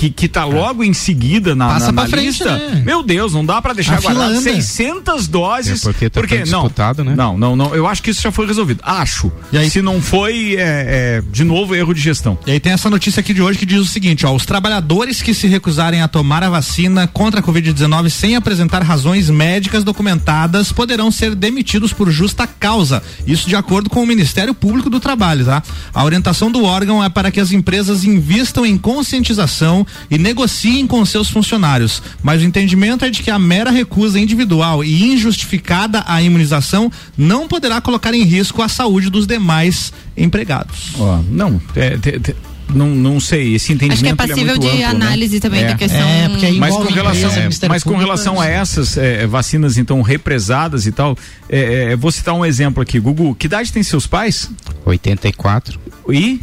[0.00, 2.56] que, que tá logo em seguida na, Passa na, na frente, lista.
[2.56, 2.82] né?
[2.86, 4.40] Meu Deus, não dá pra deixar A guardado anda.
[4.40, 5.82] 600 doses.
[5.86, 7.14] É porque tá tão não, disputado, né?
[7.14, 7.74] não, não, não.
[7.74, 8.80] Eu acho que isso já foi resolvido.
[8.82, 9.30] Acho.
[9.52, 9.68] E aí?
[9.68, 12.38] Se não foi, é, é, de novo, erro de gestão.
[12.46, 15.20] E aí tem essa notícia aqui de hoje que diz o seguinte, ó, os trabalhadores
[15.20, 20.72] que se recusarem a tomar a vacina contra a Covid-19 sem apresentar razões médicas documentadas
[20.72, 23.02] poderão ser demitidos por justa causa.
[23.26, 25.62] Isso de acordo com o Ministério Público do Trabalho, tá?
[25.92, 31.04] A orientação do órgão é para que as empresas invistam em conscientização e negociem com
[31.04, 36.22] seus funcionários, mas o entendimento é de que a mera recusa individual e injustificada à
[36.22, 40.92] imunização não poderá colocar em risco a saúde dos demais empregados.
[40.98, 42.36] Ó, não, é, te-
[42.72, 43.54] não, não sei.
[43.54, 45.06] Esse entendimento Acho que é ele passível muito de amplo, né?
[45.06, 45.66] análise também É.
[45.68, 46.00] da questão.
[46.08, 49.76] É, porque aí Mas com, relação, Ministério mas com relação a é essas é, vacinas
[49.76, 51.16] então represadas e tal,
[51.48, 53.34] é, é, vou citar um exemplo aqui, Gugu.
[53.34, 54.48] Que idade tem seus pais?
[54.84, 55.80] 84.
[56.10, 56.40] E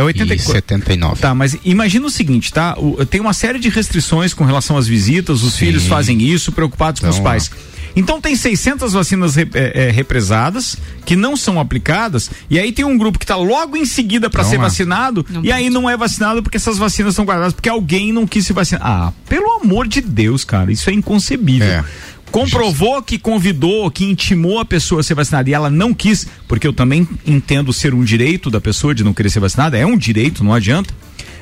[0.00, 1.20] É 80 e 79.
[1.20, 2.74] Tá, mas imagina o seguinte, tá?
[2.78, 7.00] O- tem uma série de restrições com relação às visitas, os filhos fazem isso, preocupados
[7.00, 7.50] com os Então, pais.
[7.96, 12.84] Então tem 600 vacinas re- é, é, represadas que não são aplicadas e aí tem
[12.84, 14.62] um grupo que está logo em seguida para Então, ser lá.
[14.64, 18.46] vacinado e aí não é vacinado porque essas vacinas estão guardadas porque alguém não quis
[18.46, 18.86] se vacinar.
[18.86, 21.66] Ah, pelo amor de Deus, cara, isso é inconcebível.
[21.66, 21.84] É.
[22.30, 26.66] Comprovou que convidou, que intimou a pessoa a ser vacinada e ela não quis, porque
[26.66, 29.96] eu também entendo ser um direito da pessoa de não querer ser vacinada, é um
[29.96, 30.94] direito, não adianta.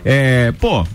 [0.05, 0.87] É, pô,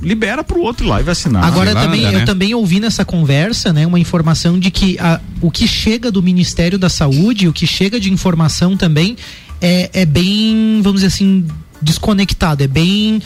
[0.00, 1.44] libera pro outro ir lá e vacinar.
[1.44, 2.24] Agora lá também, anda, eu né?
[2.24, 6.78] também ouvi nessa conversa, né, uma informação de que a- o que chega do Ministério
[6.78, 9.16] da Saúde, o que chega de informação também
[9.60, 11.46] é, é bem, vamos dizer assim,
[11.80, 13.20] desconectado, é bem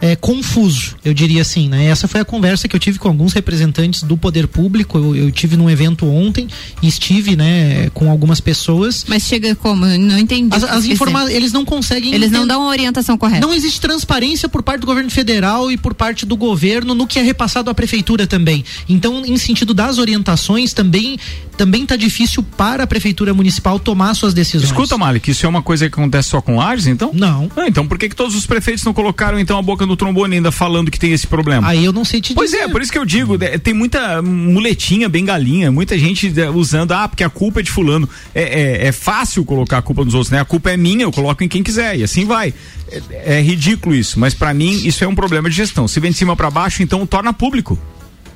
[0.00, 1.84] é, confuso, eu diria assim, né?
[1.86, 4.96] Essa foi a conversa que eu tive com alguns representantes do poder público.
[4.96, 6.48] Eu, eu tive num evento ontem
[6.82, 9.04] e estive, né, com algumas pessoas.
[9.06, 9.84] Mas chega como?
[9.84, 10.54] Eu Não entendi.
[10.54, 12.14] As, as informa eles não conseguem.
[12.14, 13.46] Eles não dão a orientação correta.
[13.46, 17.18] não existe transparência por parte do governo federal e por parte do governo no que
[17.18, 18.64] é repassado à prefeitura também.
[18.88, 21.18] Então, em sentido das orientações, também
[21.60, 24.70] também tá difícil para a prefeitura municipal tomar suas decisões.
[24.70, 27.10] Escuta, Malik, isso é uma coisa que acontece só com Lages, então?
[27.12, 27.50] Não.
[27.54, 30.36] Ah, então por que, que todos os prefeitos não colocaram então a boca no trombone
[30.36, 31.68] ainda falando que tem esse problema?
[31.68, 32.64] Aí eu não sei te Pois dizer.
[32.64, 36.92] é, por isso que eu digo, né, tem muita muletinha, bengalinha, muita gente né, usando,
[36.92, 38.08] ah, porque a culpa é de fulano.
[38.34, 40.40] É, é, é fácil colocar a culpa nos outros, né?
[40.40, 42.52] A culpa é minha, eu coloco em quem quiser, e assim vai.
[42.90, 45.86] É, é ridículo isso, mas pra mim isso é um problema de gestão.
[45.86, 47.78] Se vem de cima pra baixo, então torna público.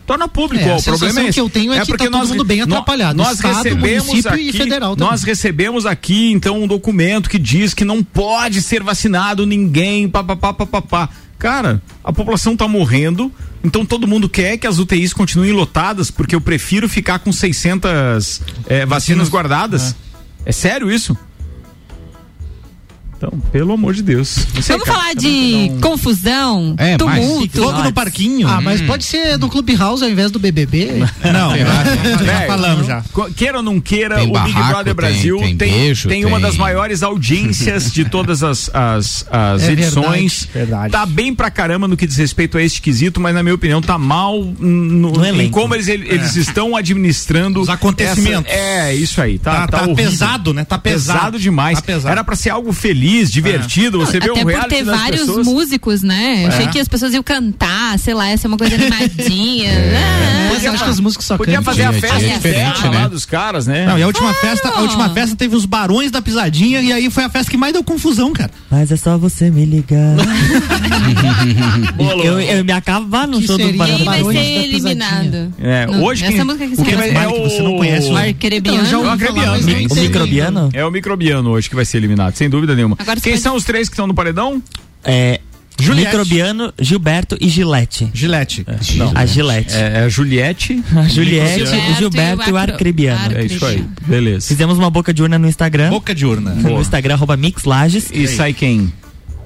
[0.07, 1.33] Torna público, É, a ó, o problema é esse.
[1.33, 4.53] que eu tenho é que tá todo mundo bem atrapalhado, Nós Estado, recebemos aqui, e
[4.53, 5.11] federal também.
[5.11, 10.53] Nós recebemos aqui, então, um documento que diz que não pode ser vacinado ninguém, papapá,
[10.53, 11.09] papapá.
[11.39, 13.31] Cara, a população tá morrendo,
[13.63, 18.41] então todo mundo quer que as UTIs continuem lotadas, porque eu prefiro ficar com 600
[18.67, 19.95] eh, vacinas guardadas.
[20.45, 20.53] É.
[20.53, 21.17] sério isso?
[23.27, 24.29] Então, pelo amor de Deus.
[24.29, 25.27] Sei, Vamos cara, falar de
[25.73, 27.63] um- confusão, É, tumulto.
[27.63, 28.47] Fogo no parquinho.
[28.49, 30.91] Ah, mas pode ser do Clubhouse ao invés do BBB?
[31.25, 33.03] Não, já Velho, falamos já.
[33.37, 36.25] Queira ou não queira, Tem o Big barraco, Brother tem- Brasil tem tem, beijo, tem
[36.25, 40.49] uma das maiores audiências de todas as, as, as É edições.
[40.53, 40.93] verdade, verdade.
[40.93, 43.81] Tá bem pra caramba no que diz respeito a este quesito, mas na minha opinião
[43.81, 48.51] tá mal no, No em como eles, eles estão administrando Os acontecimentos.
[48.51, 49.39] essa- é, isso aí.
[49.39, 49.97] Tá, Tá- tá horrível.
[49.97, 50.65] pesado, né?
[50.65, 51.39] Tá pesado.
[51.39, 51.79] demais.
[51.79, 52.13] Tá pesado.
[52.13, 53.99] Era pra ser algo feliz, divertido.
[53.99, 55.47] Você vê Até o por reality ter das vários pessoas.
[55.47, 56.45] músicos, né?
[56.45, 56.69] Eu achei É.
[56.69, 59.71] que as pessoas iam cantar, sei lá, ia ser uma coisa animadinha.
[60.55, 63.09] Ah, Você acha que os músicos só Podia fazer a festa é diferente, lá né?
[63.09, 63.87] dos caras, né?
[63.87, 67.11] Não, e a última festa, a última festa teve os barões da pisadinha e aí
[67.11, 68.51] foi a festa que mais deu confusão, cara.
[68.71, 70.17] Mas é só você me ligar.
[72.25, 75.55] eu, eu me acabar no Que show do Barão Quem vai Barões ser da eliminado?
[75.61, 78.07] É, Não, hoje quem, música que o você vai, é Malik, o você não conhece
[78.09, 78.87] o- O Então, Arcrebiano.
[78.87, 79.67] já ouvi É o falar, mas Acrebiano.
[79.67, 80.69] não O entendi microbiano?
[80.73, 82.97] É o microbiano hoje que vai ser eliminado, sem dúvida nenhuma.
[83.05, 84.63] Agora Quem pode- são os três que estão no paredão?
[85.05, 85.41] É,
[85.79, 86.07] Juliette.
[86.17, 88.09] Microbiano, Gilberto e Gilete.
[88.15, 88.65] Gilete.
[88.97, 89.13] Não.
[89.15, 89.75] A Gilete.
[89.75, 90.83] É, é a Juliette.
[90.97, 93.37] A Juliette, Gilberto o Gilberto e o e Arcrebiano.
[93.37, 93.85] É isso aí.
[94.07, 94.47] Beleza.
[94.47, 95.91] Fizemos uma boca de urna no Instagram.
[95.91, 96.55] Boca de urna.
[96.55, 98.09] No Instagram, arroba Mixlages.
[98.13, 98.93] E sai quem?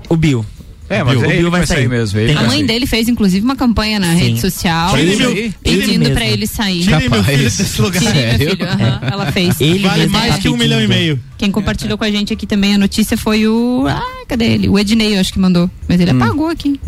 [0.08, 0.44] O Bill.
[0.90, 1.88] É, mas O ele Bill vai sair sair.
[1.88, 2.18] mesmo.
[2.20, 2.62] A mãe sair.
[2.66, 4.18] dele fez, inclusive, uma campanha na Sim.
[4.20, 6.82] rede social Tire pedindo pra ele sair.
[6.82, 8.00] Tirem meu filho desse lugar.
[8.02, 8.66] Tire, meu filho.
[8.68, 9.60] aham, Ela fez.
[9.60, 11.20] Ele Vale mais que um milhão e meio.
[11.36, 13.84] Quem compartilhou com a gente aqui também a notícia foi o.
[13.88, 14.68] Ah, cadê ele?
[14.68, 15.70] O Ednei, eu acho que mandou.
[15.86, 16.80] Mas ele apagou aqui.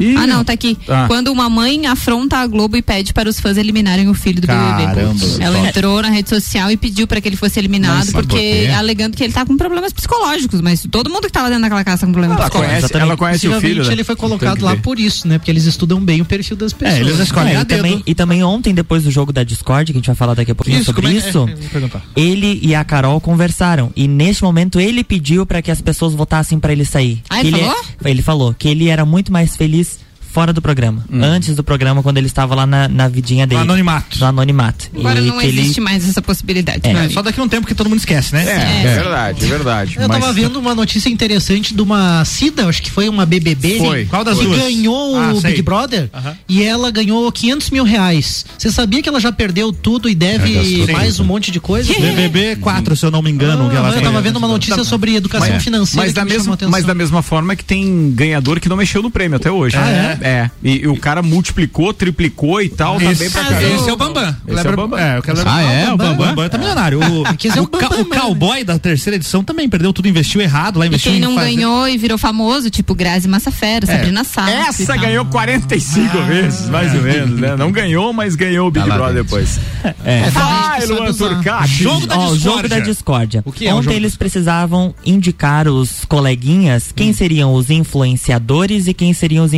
[0.00, 0.76] Ih, Ah, não, tá aqui.
[0.88, 1.04] Ah.
[1.06, 4.46] Quando uma mãe afronta a Globo e pede para os fãs eliminarem o filho do
[4.46, 5.42] Caramba, BBB.
[5.42, 8.26] Ela entrou na rede social e pediu para que ele fosse eliminado, Mas, mas por
[8.26, 10.60] porque alegando que ele tá com problemas psicológicos.
[10.60, 12.80] Mas todo mundo que tá lá dentro daquela casa tá com problemas Ela psicológicos.
[12.90, 13.84] conhece, ela conhece o filho.
[13.84, 13.92] Né?
[13.92, 15.38] ele foi colocado lá por isso, né?
[15.38, 16.98] Porque eles estudam bem o perfil das pessoas.
[16.98, 19.98] É, eles escolhem É, e, também, e também ontem, depois do jogo da Discord, que
[19.98, 22.84] a gente vai falar daqui a pouquinho Isso, sobre é- isso, é, ele e a
[22.84, 23.92] Carol conversaram.
[23.94, 27.22] E neste momento ele pediu pra que as pessoas votassem pra ele sair.
[27.28, 27.76] Ah, Que ele é- falou?
[28.04, 29.91] ele falou que ele era muito mais feliz
[30.32, 31.04] fora do programa.
[31.12, 33.58] Antes do programa, quando ele estava lá na, na vidinha dele.
[33.58, 34.18] No anonimato.
[34.18, 34.88] No anonimato.
[34.96, 36.80] Agora E não que ele- existe mais essa possibilidade.
[36.84, 37.12] É, É, amigo.
[37.12, 38.44] só daqui a um tempo que todo mundo esquece, né?
[38.48, 39.96] É, é verdade, é verdade.
[39.98, 43.78] Eu Mas- tava vendo uma notícia interessante de uma Cida, acho que foi uma BBB.
[43.78, 44.04] Foi.
[44.06, 44.58] Qual das que duas?
[44.58, 45.50] ganhou Ah, o sei.
[45.50, 46.08] Big Brother
[46.48, 48.46] e ela ganhou 500 mil reais.
[48.56, 51.92] Você sabia que ela já perdeu tudo e deve mais um monte de coisa?
[51.92, 53.68] BBB 4, se eu não me engano.
[53.68, 54.02] que ela Ah, eu tem.
[54.02, 57.22] tava vendo uma notícia sobre educação Mas- financeira Mas que da, mesma, mas da mesma
[57.22, 59.76] forma que tem ganhador que não mexeu no prêmio até hoje.
[59.76, 60.18] Ah, é?
[60.22, 63.62] É, e, e o cara multiplicou, triplicou e tal, tá bem pra caramba.
[63.74, 64.36] Esse é o Bambam.
[64.48, 64.98] Esse é o Bambam.
[64.98, 65.92] É, lembrar- Ah, é?
[65.92, 66.28] O Bambam?
[66.28, 66.98] Bambam tá milionário.
[67.00, 70.40] O, Esse é o, o ca- o cowboy da terceira edição também perdeu tudo, investiu
[70.40, 73.84] errado lá, E investiu quem em não fazer- ganhou e virou famoso, tipo Grazi Massafera,
[73.84, 73.96] É.
[73.96, 74.50] Sabrina Sato.
[74.50, 74.98] e Essa tal.
[74.98, 77.56] ganhou 45 vezes, mais ou menos, né?
[77.56, 79.58] Não ganhou, mas ganhou o Big Tá lá Brother depois.
[80.04, 80.30] É.
[80.30, 81.68] Vai, Luan Turcati.
[81.82, 82.68] Jogo da o jogo discórdia.
[82.68, 83.42] da discórdia.
[83.44, 88.94] O que é o Ontem eles precisavam indicar os coleguinhas quem seriam os influenciadores e
[88.94, 89.52] quem seriam os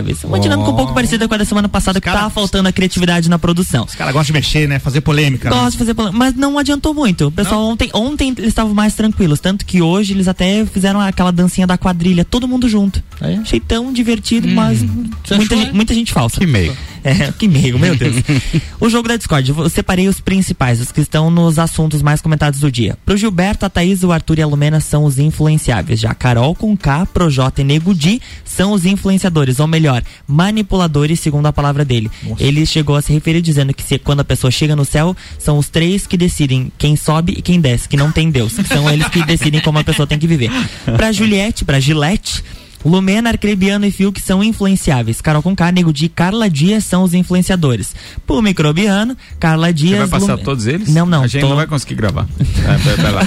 [0.00, 0.24] influenciáveis.
[0.24, 3.28] Uma dinâmica um pouco parecida com a da semana passada, que tava faltando a criatividade
[3.28, 3.84] na produção.
[3.84, 4.78] Os caras gostam de mexer, né?
[4.78, 5.50] Fazer polêmica.
[5.50, 5.56] né?
[5.56, 7.28] Gosto de fazer polêmica, mas não adiantou muito.
[7.28, 11.30] O pessoal ontem, ontem eles estavam mais tranquilos, tanto que hoje eles até fizeram aquela
[11.30, 13.02] dancinha da quadrilha, todo mundo junto.
[13.40, 16.38] Achei tão divertido, mas muita, gente, muita gente falsa.
[16.38, 16.76] Que meio.
[17.02, 18.16] É, que meio, meu Deus.
[18.78, 22.60] o jogo da Discord, eu separei os principais, os que estão nos assuntos mais comentados
[22.60, 22.96] do dia.
[23.06, 25.98] Pro Gilberto, a Thaís, o Arthur e a Lumena são os influenciáveis.
[25.98, 29.89] Já Carol com K, Projota e Nego Di são os influenciadores, ou melhor,
[30.26, 32.10] manipuladores, segundo a palavra dele.
[32.38, 35.58] Ele chegou a se referir dizendo que se, quando a pessoa chega no céu, são
[35.58, 38.52] os três que decidem quem sobe e quem desce, que não tem Deus.
[38.68, 40.50] São eles que decidem como a pessoa tem que viver.
[40.96, 42.42] Pra Juliette, pra Gillette,
[42.84, 45.20] Lumena, Arcrebiano e Fiuk são influenciáveis.
[45.20, 47.94] Carol com K, Nego Di e Carla Dias são os influenciadores.
[48.26, 49.98] Pro Microbiano, Carla Você Dias...
[49.98, 50.88] vai passar Lume- todos eles?
[50.92, 51.22] Não, não.
[51.22, 52.26] A gente tô- não vai conseguir gravar.
[52.60, 53.22] É, vai, lá.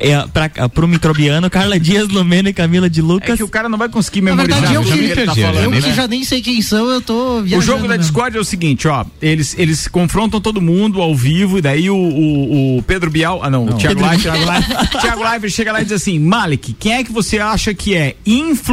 [0.00, 3.30] É, pra, pro Microbiano, Carla Dias, Lumena e Camila de Lucas.
[3.30, 4.60] É que o cara não vai conseguir Na memorizar.
[4.60, 5.94] verdade, eu o que, que tá eu falando, que né?
[5.94, 7.66] já nem sei quem são, eu tô O viajando.
[7.66, 8.02] jogo da mesmo.
[8.02, 9.04] Discord é o seguinte, ó.
[9.20, 13.40] Eles, eles confrontam todo mundo ao vivo, e daí o, o, o Pedro Bial.
[13.42, 13.94] Ah, não, o Live.
[13.96, 14.16] Bial.
[14.18, 14.66] Thiago Live,
[15.00, 18.14] Thiago Live chega lá e diz assim: Malik, quem é que você acha que é
[18.24, 18.67] influenciador?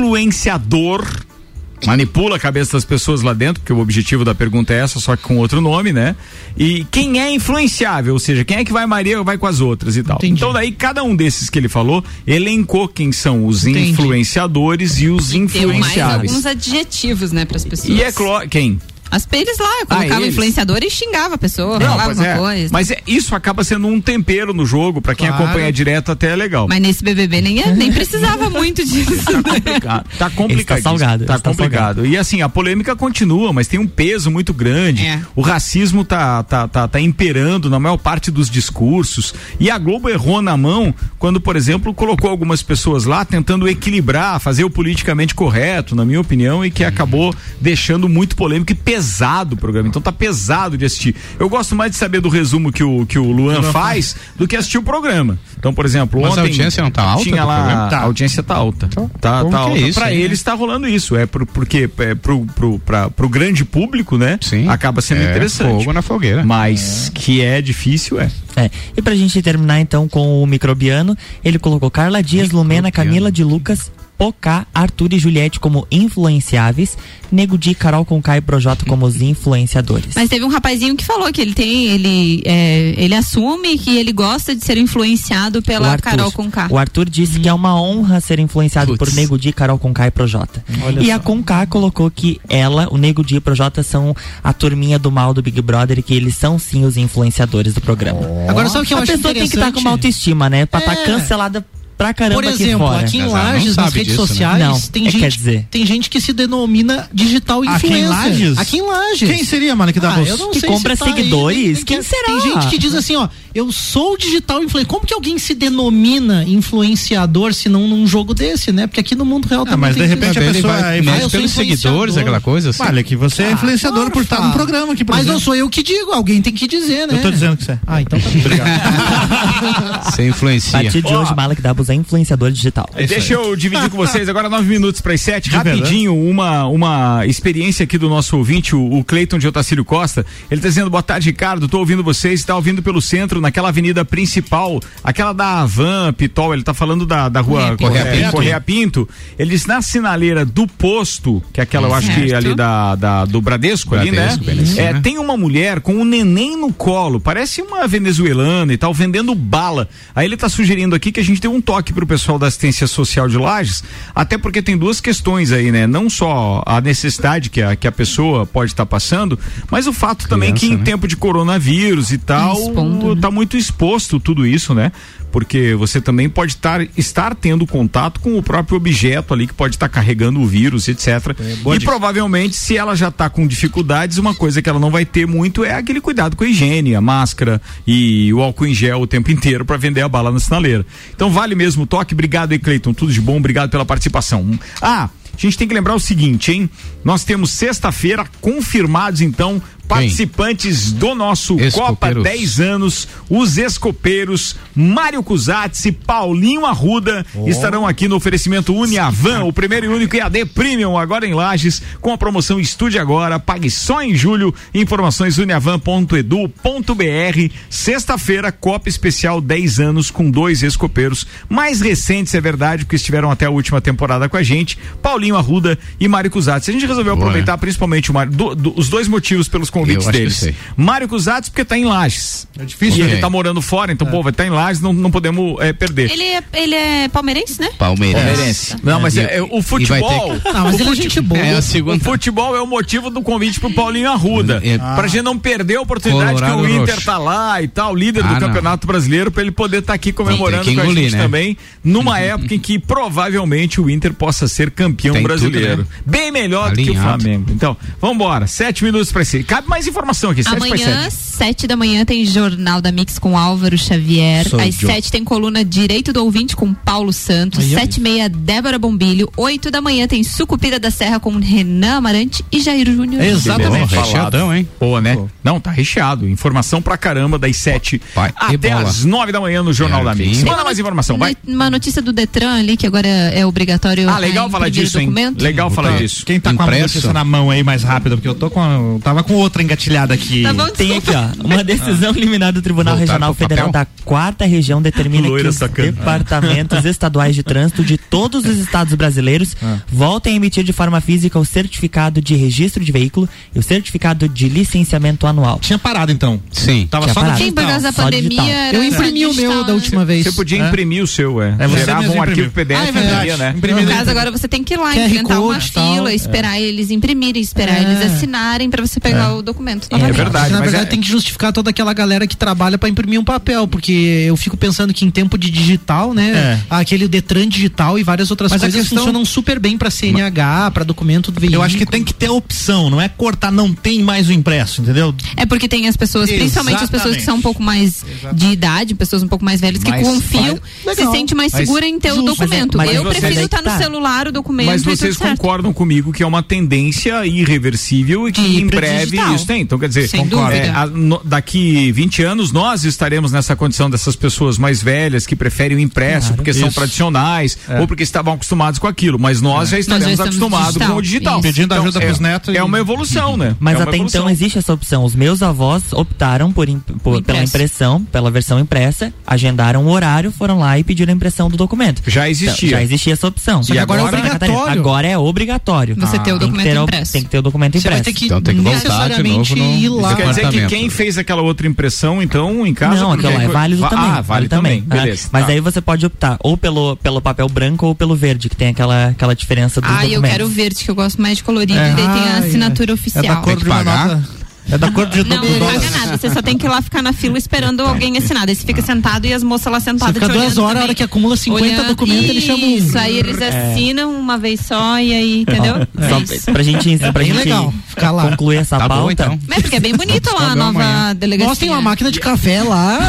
[1.85, 5.15] Manipula a cabeça das pessoas lá dentro, porque o objetivo da pergunta é essa, só
[5.15, 6.15] que com outro nome, né?
[6.57, 9.95] E quem é influenciável, ou seja, quem é que vai Maria vai com as outras
[9.97, 10.17] e tal.
[10.23, 13.91] Então daí cada um desses que ele falou elencou quem são os Entendi.
[13.91, 16.31] influenciadores e os Tem mais influenciáveis.
[16.31, 17.89] alguns adjetivos, né, pras pessoas.
[17.89, 18.79] E é claro, quem?
[19.15, 20.33] As eles lá, eu colocava eles.
[20.33, 22.37] influenciador e xingava a pessoa, Não, falava pois alguma é.
[22.37, 22.69] coisa.
[22.71, 25.43] Mas é- isso acaba sendo um tempero no jogo, pra quem Claro.
[25.45, 26.67] acompanha direto até é legal.
[26.67, 29.25] Mas nesse BBB nem, é- nem precisava muito disso.
[29.43, 30.05] complicado.
[30.17, 30.77] Tá complicado.
[30.77, 32.05] Está salgado, Tá complicado.
[32.05, 35.05] E assim, a polêmica continua, mas tem um peso muito grande.
[35.05, 35.21] É.
[35.35, 39.33] O racismo tá, tá, tá, tá imperando na maior parte dos discursos.
[39.59, 44.39] E a Globo errou na mão quando, por exemplo, colocou algumas pessoas lá tentando equilibrar,
[44.39, 49.04] fazer o politicamente correto, na minha opinião, e que acabou deixando muito polêmico e pesado
[49.53, 49.87] o programa.
[49.87, 51.15] Então tá pesado de assistir.
[51.39, 54.55] Eu gosto mais de saber do resumo que o, que o Luan faz do que
[54.55, 55.37] assistir o programa.
[55.57, 57.87] Então, por exemplo, Mas a ontem audiência não tá alta Tinha lá?
[57.89, 57.99] Tá.
[57.99, 58.87] a audiência tá alta.
[59.19, 59.77] tá, como tá que é alta.
[59.79, 60.21] isso, pra hein?
[60.21, 61.15] eles tá rolando isso.
[61.15, 64.37] É pro, porque é pro, pro, pra, pro grande público, né?
[64.41, 64.67] Sim.
[64.67, 65.79] Acaba sendo É interessante.
[65.79, 66.43] fogo na fogueira.
[66.43, 68.29] Mas que é difícil, é.
[68.55, 68.69] É.
[68.95, 73.43] E pra gente terminar então com o microbiano, ele colocou Carla Dias, Lumena, Camila de
[73.43, 76.97] Lucas, Pocá, Arthur e Juliette como influenciáveis,
[77.31, 80.13] Nego Di, Carol com e Projota como os influenciadores.
[80.15, 84.11] Mas teve um rapazinho que falou que ele tem, ele, é, ele assume que ele
[84.13, 86.03] gosta de ser influenciado pela Arthur.
[86.11, 86.67] Carol Conká.
[86.69, 90.11] O Arthur disse que é uma honra ser influenciado por Nego Di, Carol Conká e
[90.11, 90.63] Projota.
[90.83, 91.13] Olha e só.
[91.15, 95.33] a Conká colocou que ela, o Nego Di e Projota são a turminha do mal
[95.33, 98.21] do Big Brother e que eles são sim os influenciadores do programa.
[98.47, 99.85] Agora, sabe o que eu a acho pessoa tem que estar com interessante?
[99.85, 100.65] uma autoestima, né?
[100.65, 101.05] Pra estar É.
[101.05, 101.65] cancelada
[101.97, 102.99] pra caramba Por aqui exemplo, fora.
[103.01, 104.27] aqui em Lages, nas redes disso, né?
[104.27, 105.67] sociais, Não, tem, é, gente, quer dizer.
[105.71, 107.97] tem gente que se denomina digital Aqui influencer.
[108.05, 108.57] em Lages?
[108.57, 109.29] Aqui em Lages.
[109.29, 111.77] Quem seria, mano, que dá ah, eu não Que sei compra se tá aí, seguidores?
[111.77, 112.25] tem- Quem tem- será?
[112.25, 114.87] Tem gente que diz assim, ó, eu sou digital influencer.
[114.87, 118.87] Como que alguém se denomina influenciador se não num jogo desse, né?
[118.87, 121.23] Porque aqui no mundo real Ah, também mas de repente a pessoa vai- é mede
[121.23, 122.83] Ah, pelos seguidores, aquela coisa assim.
[122.83, 124.57] Vale, que você é influenciador por estar no Porfa.
[124.57, 127.15] programa aqui, Mas não sou eu que digo, alguém tem que dizer, né?
[127.17, 127.79] Eu tô dizendo que você é.
[127.87, 128.43] Ah, então tá bem.
[130.05, 130.71] Você A influencia.
[130.83, 132.89] partir de hoje, Malek Dabos é influenciador digital.
[132.95, 135.49] Deixa eu dividir com vocês agora nove minutos para as sete.
[135.55, 140.25] Rapidinho, uma, uma experiência aqui do nosso ouvinte, o, o Cleiton de Otacílio Costa.
[140.49, 141.67] Ele tá dizendo, boa tarde, Ricardo.
[141.67, 146.53] Tô ouvindo vocês, tá ouvindo pelo centro, naquela avenida principal, aquela da Avan, Pitol.
[146.53, 148.31] Ele tá falando da, da rua Correia é, Pinto.
[148.31, 149.09] Correia Pinto.
[149.37, 152.45] Ele diz na sinaleira do posto, que é aquela, eu acho que Certo.
[152.47, 154.35] ali da, da- do Bradesco, ali, né?
[154.37, 154.81] Bradesco, em cima.
[154.81, 159.35] É, tem uma mulher com um neném no colo, parece uma venezuelana e tal, vendendo
[159.35, 159.87] bala.
[160.15, 162.87] Aí ele tá sugerindo aqui que a gente dê um toque pro pessoal da assistência
[162.87, 165.87] social de Lages, até porque tem duas questões aí, né?
[165.87, 169.37] Não só a necessidade que a, que a pessoa pode estar passando,
[169.69, 170.85] mas o fato também que em Criança, né?
[170.85, 173.21] tempo de coronavírus e tal, Expondo, né?
[173.21, 174.91] tá muito exposto tudo isso, né?
[175.35, 179.75] Porque você também pode estar, estar tendo contato com o próprio objeto ali que pode
[179.75, 181.35] estar carregando o vírus, etc.
[181.61, 181.91] boa e dica.
[181.91, 185.65] provavelmente, se ela já está com dificuldades, uma coisa que ela não vai ter muito
[185.65, 189.29] é aquele cuidado com a higiene, a máscara e o álcool em gel o tempo
[189.29, 190.85] inteiro para vender a bala na sinaleira.
[191.13, 192.13] Então vale mesmo o toque.
[192.13, 192.93] Obrigado aí, Cleiton.
[192.93, 193.35] Tudo de bom.
[193.35, 194.57] Obrigado pela participação.
[194.81, 196.69] Ah, A gente tem que lembrar o seguinte, hein?
[197.03, 202.23] Nós temos sexta-feira confirmados, então, participantes do nosso Copa Escopeiros.
[202.23, 209.53] 10 anos, os escopeiros, Mário Cusatz e Paulinho Arruda estarão aqui no oferecimento Uniavan, o
[209.53, 214.01] primeiro e único EAD Premium, agora em Lages, com a promoção Estude Agora, pague só
[214.01, 222.41] em julho, informações uniavan.edu.br, sexta-feira, Copa Especial 10 anos com dois escopeiros, mais recentes, é
[222.41, 226.69] verdade, porque estiveram até a última temporada com a gente, Paulinho Arruda e Mário Cusatz.
[226.69, 230.11] A gente resolveu Boa, aproveitar principalmente Mário, do- do- os dois motivos pelos convites que
[230.11, 230.49] deles.
[230.77, 232.47] Mário Cusatz porque tá em Lages.
[232.59, 233.13] É difícil, E né?
[233.13, 236.11] ele tá morando fora, então, pô, vai estar em Lages, não, não podemos é, perder.
[236.11, 237.69] Ele é, ele é palmeirense, né?
[237.77, 238.25] Palmeirense.
[238.25, 238.75] Palmeirense.
[238.83, 240.39] Não, mas é, é, o futebol.
[240.39, 241.39] ter- Não, mas o ele é gente boa.
[241.41, 241.97] É a segunda.
[241.97, 244.61] O futebol é o motivo do convite pro Paulinho Arruda.
[244.63, 244.77] É.
[244.77, 247.05] Pra gente não perder a oportunidade Colorado que o Inter roxo.
[247.05, 248.39] tá lá e tal, líder Ah, do não.
[248.39, 251.23] Campeonato Brasileiro, pra ele poder estar aqui comemorando que com a engolir, gente né?
[251.23, 255.77] também, numa época em que provavelmente o Inter possa ser campeão Tem tudo, brasileiro.
[255.81, 255.87] né?
[256.05, 257.21] Bem melhor do que o Alinhado.
[257.23, 257.45] Flamengo.
[257.51, 258.47] Então, vambora.
[258.47, 259.43] Sete minutos pra si.
[259.43, 260.41] Cabe mais informação aqui.
[260.45, 261.67] Amanhã, sete.
[261.67, 264.47] da manhã, tem Jornal da Mix com Álvaro Xavier.
[264.47, 267.65] Sou Às sete tem coluna Direito do Ouvinte com Paulo Santos.
[267.71, 267.75] Ó.
[267.75, 269.29] Sete e meia, Débora Bombilho.
[269.37, 273.23] Oito da manhã tem Sucupira da Serra com Renan Amarante e Jair Júnior.
[273.23, 273.93] Exatamente.
[273.95, 274.67] Pô, recheadão, hein?
[274.79, 275.17] Boa, né?
[275.43, 276.27] Não, tá recheado.
[276.27, 280.23] Informação pra caramba das sete Vai, até às nove da manhã no Jornal Quero da
[280.23, 280.43] Mix.
[280.43, 281.35] Manda mais informação, vai.
[281.47, 284.09] Uma notícia do Detran ali, que agora é obrigatório.
[284.09, 285.13] Ah, legal a falar disso, hein?
[285.39, 285.97] Legal falar Tá.
[285.97, 286.25] disso.
[286.25, 286.81] Quem tá com a Impresso.
[286.95, 289.54] notícia na mão aí mais rápido, porque eu tô com a, eu tava com outra
[289.63, 290.43] engatilhada aqui.
[290.43, 293.85] Tá bom, Tem aqui, ó, uma decisão liminar do Tribunal Voltar Regional Federal papel?
[293.85, 295.91] da quarta região determina Loira que os sacana.
[295.91, 299.77] departamentos estaduais de trânsito de todos os estados brasileiros Ah.
[299.87, 304.27] voltem a emitir de forma física o certificado de registro de veículo e o certificado
[304.29, 305.59] de licenciamento anual.
[305.59, 306.41] Tinha parado então.
[306.51, 306.87] Sim.
[306.89, 307.37] Tava Tinha só parado.
[307.43, 308.35] Sim, por causa da Só digital.
[308.37, 308.53] pandemia.
[308.67, 310.23] era Eu imprimi o meu da última vez.
[310.25, 310.67] Você podia É?
[310.67, 311.55] imprimir o seu, é.
[311.59, 312.51] É, você Gerava um arquivo.
[312.51, 313.37] PDF Ah, é e verdade.
[313.37, 313.55] né?
[313.81, 317.41] No caso, agora você tem que ir lá, QR enfrentar uma fila, esperar eles imprimirem,
[317.41, 317.81] esperar É.
[317.83, 319.87] eles assinarem pra você pegar o documento.
[319.89, 320.15] É novamente.
[320.17, 320.51] verdade.
[320.51, 323.23] Na mas verdade é- tem que justificar toda aquela galera que trabalha pra imprimir um
[323.23, 323.91] papel, porque
[324.27, 326.59] eu fico pensando que em tempo de digital, né, É.
[326.69, 330.71] aquele Detran digital e várias outras Mas a coisas questão- funcionam super bem pra CNH,
[330.71, 331.61] pra documento do veículo.
[331.61, 334.81] Eu acho que tem que ter opção, não é cortar, não tem mais o impresso,
[334.81, 335.13] entendeu?
[335.37, 338.93] É porque tem as pessoas, principalmente as pessoas que são um pouco mais de idade,
[338.95, 341.99] pessoas um pouco mais velhas, que Mais confiam, vai- se sente mais Mas- segura em
[341.99, 342.31] ter o justo.
[342.31, 342.77] documento.
[342.77, 343.77] Mas é- eu mas prefiro estar que no tá.
[343.77, 345.29] celular o documento Mas e tudo vocês certo.
[345.37, 349.34] concordam comigo que é uma tendência irreversível e que ir em breve digital.
[349.35, 349.61] Isso tem.
[349.61, 354.57] Então, quer dizer, é, a- no- daqui 20 anos nós estaremos nessa condição dessas pessoas
[354.57, 356.35] mais velhas que preferem o impresso Claro.
[356.37, 356.75] porque são Isso.
[356.75, 357.79] tradicionais É.
[357.79, 359.19] ou porque estavam acostumados com aquilo.
[359.19, 360.89] Mas nós já estaremos estamos acostumados digital.
[360.91, 361.33] com o digital.
[361.35, 361.41] Isso.
[361.43, 363.55] Pedindo Então, ajuda é, pros netos É uma evolução, né?
[363.59, 364.21] Mas É até evolução.
[364.21, 365.03] então existe essa opção.
[365.03, 366.67] Os meus avós optaram por,
[367.03, 371.15] por- O pela impressão, pela versão impressa, agendaram o horário, foram lá e pediram a
[371.15, 372.01] impressão do documento.
[372.07, 372.67] Já existia.
[372.67, 373.61] Então, já existia essa opção.
[373.71, 374.79] E agora é Santa Catarina, obrigatório.
[374.81, 375.95] Agora é obrigatório.
[375.99, 377.11] Você ter o Tem documento ter o- impresso.
[377.13, 378.03] Tem que ter o documento Você impresso.
[378.03, 380.07] vai ter que Então tem que voltar no- ir lá.
[380.09, 383.01] Isso quer dizer que quem fez aquela outra impressão, então, em casa.
[383.01, 384.09] Não, aquilo lá é válido Va- também.
[384.09, 384.83] Ah, vale também.
[384.89, 385.29] Ah, Beleza.
[385.31, 385.51] Mas tá.
[385.51, 389.07] aí você pode optar ou pelo, pelo papel branco ou pelo verde, que tem aquela,
[389.07, 390.29] aquela diferença dos Ah, eu documentos.
[390.31, 391.91] quero o verde, que eu gosto mais de colorido, É.
[391.91, 393.23] e daí tem a Ah, assinatura É oficial.
[393.23, 394.07] da cor Tem que de uma pagar?
[394.07, 394.44] nota.
[394.71, 396.17] É da cor de Não, não paga nada.
[396.17, 398.45] Você só tem que ir lá ficar na fila esperando alguém assinar.
[398.47, 400.81] Daí você fica sentado e as moças lá Você sentadas fica te duas olhando horas,
[400.81, 402.75] a hora que acumula 50 Olhando- documentos, eles chamam um.
[402.77, 405.75] Isso, aí eles assinam uma vez só e aí, entendeu?
[406.09, 406.51] Só Isso.
[406.51, 408.29] pra gente, pra bem gente legal ficar lá.
[408.29, 409.13] concluir essa Tá bom, pauta.
[409.13, 409.39] então.
[409.47, 411.15] Mas porque é bem bonita lá a Pagou nova amanhã.
[411.15, 411.49] delegacia.
[411.49, 412.99] Nós tem uma máquina de café lá.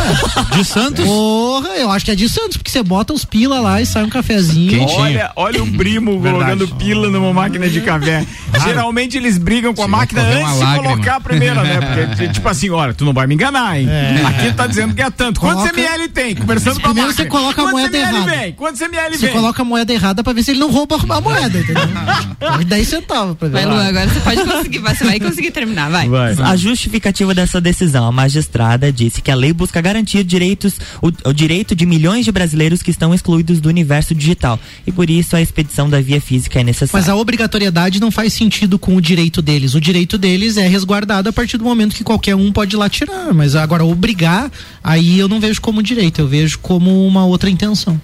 [0.54, 1.04] De Santos?
[1.04, 4.04] Porra, eu acho que é de Santos, porque você bota os pila lá e sai
[4.04, 4.70] um cafezinho.
[4.70, 5.00] Quentinho.
[5.00, 8.24] Olha, olha o primo colocando pila numa máquina de café.
[8.62, 11.20] Geralmente eles brigam com a máquina antes de colocar a
[11.54, 12.06] primeira, né?
[12.06, 13.86] Porque, tipo assim, olha, tu não vai me enganar, hein?
[14.26, 15.40] Aqui tá dizendo que é tanto.
[15.40, 16.34] Quantos Coloca- ml tem?
[16.34, 18.30] Conversando com a Primeiro você coloca a Quantos moeda ml errada.
[18.36, 18.52] vem?
[18.52, 19.34] Quantos ml Você vem?
[19.34, 21.82] coloca a moeda errada pra ver se ele não rouba a moeda, entendeu?
[22.66, 23.54] 10 centavos pra ver.
[23.54, 26.08] Vai, Lu, agora você pode conseguir, você vai conseguir terminar, vai.
[26.44, 31.32] A justificativa dessa decisão, a magistrada disse que a lei busca garantir direitos, o, o
[31.32, 34.58] direito de milhões de brasileiros que estão excluídos do universo digital.
[34.86, 37.00] E por isso a expedição da via física é necessária.
[37.00, 39.74] Mas a obrigatoriedade não faz sentido com o direito deles.
[39.74, 43.32] O direito deles é resguardado partir do momento que qualquer um pode ir lá tirar.
[43.34, 44.50] Mas agora obrigar,
[44.82, 48.00] aí eu não vejo como direito, eu vejo como uma outra intenção.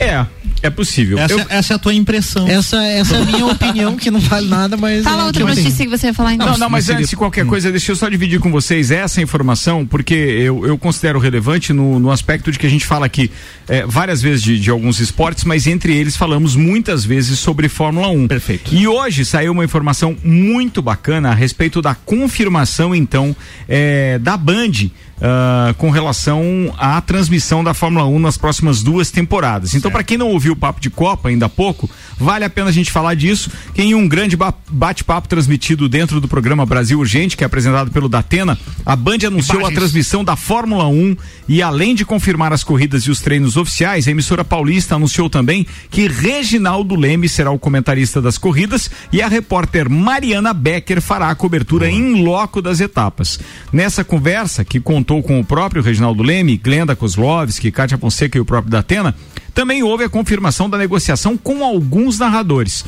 [0.00, 0.24] É,
[0.62, 1.18] é possível.
[1.18, 2.48] Essa, Eu- essa é a tua impressão.
[2.48, 5.04] Essa, essa é a minha opinião, que não vale nada, mas.
[5.04, 6.46] Fala é outra notícia que você ia falar então.
[6.46, 9.86] Não, não, mas antes de qualquer coisa, deixa eu só dividir com vocês essa informação,
[9.86, 13.30] porque eu, eu considero relevante no, no aspecto de que a gente fala aqui
[13.68, 18.08] eh, várias vezes de, de alguns esportes, mas entre eles falamos muitas vezes sobre Fórmula
[18.08, 18.28] 1.
[18.28, 18.74] Perfeito.
[18.74, 23.34] E hoje saiu uma informação muito bacana a respeito da confirmação, então,
[23.68, 24.90] eh, da Band.
[25.20, 26.42] Ah, com relação
[26.78, 29.74] à transmissão da Fórmula 1 nas próximas duas temporadas.
[29.74, 31.88] Então, para quem não ouviu o papo de Copa ainda há pouco,
[32.18, 33.50] vale a pena a gente falar disso.
[33.74, 37.90] Que em um grande ba- bate-papo transmitido dentro do programa Brasil Urgente, que é apresentado
[37.90, 39.78] pelo Datena, a Band anunciou a Imagens.
[39.78, 41.16] transmissão da Fórmula 1
[41.48, 45.66] e além de confirmar as corridas e os treinos oficiais, a emissora paulista anunciou também
[45.90, 51.34] que Reginaldo Leme será o comentarista das corridas e a repórter Mariana Becker fará a
[51.34, 53.38] cobertura em loco das etapas.
[53.72, 58.44] Nessa conversa, que contou com o próprio Reginaldo Leme, Glenda Kozlovski, Kátia Fonseca e o
[58.44, 59.14] próprio Datena,
[59.54, 62.84] também houve a confirmação da negociação com alguns narradores.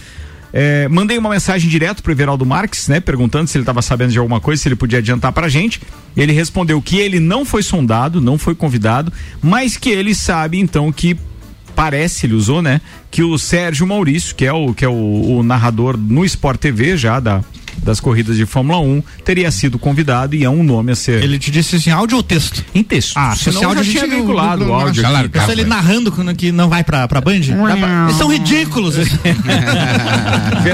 [0.53, 4.19] É, mandei uma mensagem direto pro Everaldo Marques, né, perguntando se ele estava sabendo de
[4.19, 5.81] alguma coisa, se ele podia adiantar pra gente.
[6.17, 9.13] Ele respondeu que ele não foi sondado, não foi convidado,
[9.43, 11.17] mas que ele sabe então que
[11.75, 15.43] parece, ele usou, né, que o Sérgio Maurício, que é o que é o, o
[15.43, 17.45] narrador no Sport TV já da
[17.83, 21.23] das corridas de Fórmula 1, teria sido convidado e é um nome a ser.
[21.23, 22.65] Ele te disse assim, áudio ou texto?
[22.75, 23.13] Em texto.
[23.17, 25.69] Ah, se esse áudio já tinha veiculado o áudio largava, Pensa ele né?
[25.69, 27.33] narrando que não vai pra, pra Band?
[27.35, 28.97] Eles são ridículos.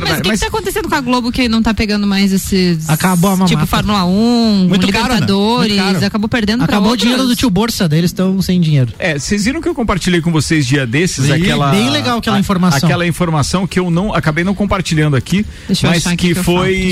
[0.03, 2.89] Mas o que, que tá acontecendo com a Globo que não tá pegando mais esses.
[2.89, 3.55] Acabou a mamata.
[3.55, 5.15] Tipo Fórmula 1, Muito caro, né?
[5.15, 6.07] Libertadores, Muito caro.
[6.07, 8.93] acabou perdendo pra Acabou o dinheiro do tio Bolsa, daí eles estão sem dinheiro.
[8.99, 12.37] É, vocês viram que eu compartilhei com vocês dia desses Bem- aquela bem legal aquela
[12.37, 12.87] a- informação.
[12.89, 16.43] aquela informação que eu não acabei não compartilhando aqui, Deixa eu mas que, que eu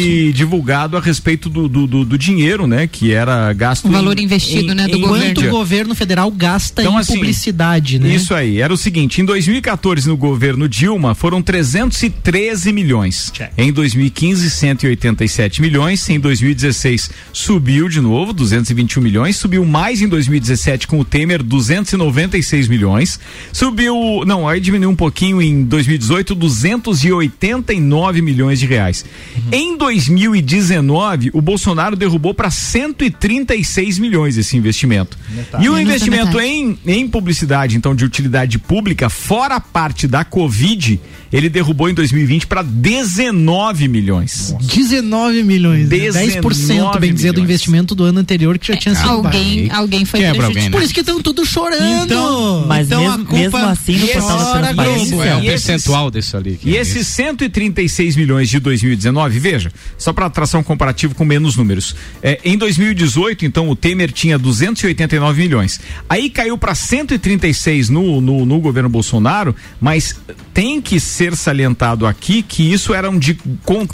[0.02, 4.18] foi divulgado a respeito do, do, do- do dinheiro, né, que era gasto O valor
[4.18, 5.34] investido, né, do governo.
[5.34, 8.14] Quanto o governo federal gasta Então, em assim, publicidade, né?
[8.14, 13.30] Isso aí, era o seguinte, em 2014 no governo Dilma foram 313 milhões.
[13.56, 20.86] Em 2015 187 milhões, em 2016 subiu de novo 221 milhões, subiu mais em 2017
[20.86, 23.20] com o Temer 296 milhões.
[23.52, 29.04] Subiu, não, aí diminuiu um pouquinho em 2018 289 milhões de reais.
[29.52, 35.18] Em 2019 o Bolsonaro derrubou para 136 milhões esse investimento.
[35.58, 36.46] E o investimento metade.
[36.46, 41.00] em, em publicidade, então, de utilidade pública, fora a parte da Covid,
[41.32, 44.54] ele derrubou em 2020 para 19 milhões.
[44.60, 45.88] 19 milhões.
[45.88, 45.96] né?
[45.96, 49.80] 19 10%, bem dizer, do investimento do ano anterior que já tinha sido Alguém, pago.
[49.80, 50.58] alguém foi Quebra prejudicado.
[50.58, 50.70] alguém, né?
[50.70, 52.04] Por isso que estão todos chorando.
[52.04, 55.14] Então, Mas então mesmo, a culpa mesmo assim, no E portal da essa- transparência.
[55.14, 56.56] É, o esses- percentual disso ali.
[56.60, 61.24] que E é esses 136 milhões de 2019, veja, só para traçar um comparativo com
[61.24, 61.94] menos números.
[62.22, 65.80] É, em 2018, então, o Temer tinha 289 milhões.
[66.08, 70.16] Aí caiu para 136 no, no, no governo Bolsonaro, mas
[70.54, 73.86] tem que ser salientado aqui que isso eram de contratos,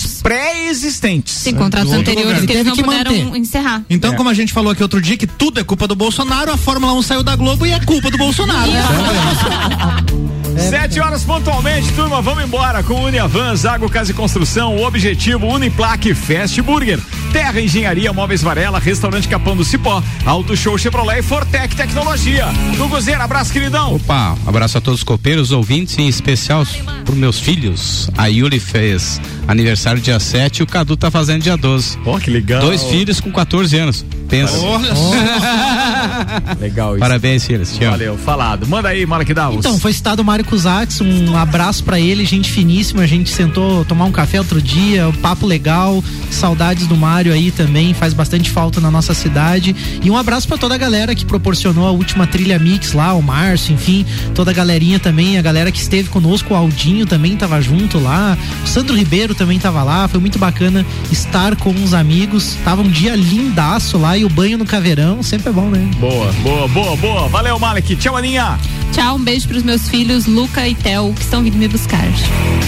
[0.00, 0.22] Contratos.
[0.22, 1.42] pré-existentes.
[1.42, 3.38] Tem contratos Do anteriores que eles não que puderam manter.
[3.38, 3.82] encerrar.
[3.88, 4.16] Então, É.
[4.16, 6.92] como a gente falou aqui outro dia, que tudo é culpa do Bolsonaro, a Fórmula
[6.94, 8.70] 1 saiu da Globo e é culpa do Bolsonaro.
[10.58, 16.14] Sete horas pontualmente, turma, vamos embora com Uniavan, Zago Casa e Construção, o objetivo Uniplaque
[16.14, 17.00] Fast Burger,
[17.32, 22.46] Terra Engenharia, Móveis Varela, Restaurante Capão do Cipó, Auto Show Chevrolet e Fortec Tecnologia.
[22.76, 23.94] Guguzeira, abraço, queridão.
[23.94, 26.64] Opa, abraço a todos os copeiros, ouvintes, em especial
[27.04, 28.08] para meus filhos.
[28.16, 31.98] A Yuli fez aniversário dia 7 e o Cadu tá fazendo dia 12.
[32.06, 32.60] Ó, que legal.
[32.60, 34.04] Dois filhos com 14 anos.
[34.28, 34.56] Pensa.
[34.58, 34.94] Olha
[36.58, 37.00] Legal isso.
[37.00, 37.76] Parabéns, filhos.
[37.76, 38.66] Valeu, falado.
[38.66, 39.58] Manda aí, Malak Davos.
[39.58, 43.84] Então, foi citado o Mário Cusatz, um abraço pra ele, gente finíssima, a gente sentou
[43.84, 48.50] tomar um café outro dia, um papo legal, saudades do Mário aí também, faz bastante
[48.50, 52.26] falta na nossa cidade, e um abraço pra toda a galera que proporcionou a última
[52.26, 56.54] trilha mix lá, o Márcio, enfim, toda a galerinha também, a galera que esteve conosco,
[56.54, 60.84] o Aldinho também tava junto lá, o Sandro Ribeiro também tava lá, foi muito bacana
[61.10, 65.48] estar com os amigos, tava um dia lindaço lá, e o banho no caveirão, sempre
[65.48, 65.90] é bom, né?
[65.98, 67.28] Boa, boa, boa, boa.
[67.28, 67.96] Valeu, Malek.
[67.96, 68.58] Tchau, Aninha.
[68.92, 72.04] Tchau, um beijo pros meus filhos, Luca e Theo, que estão vindo me buscar.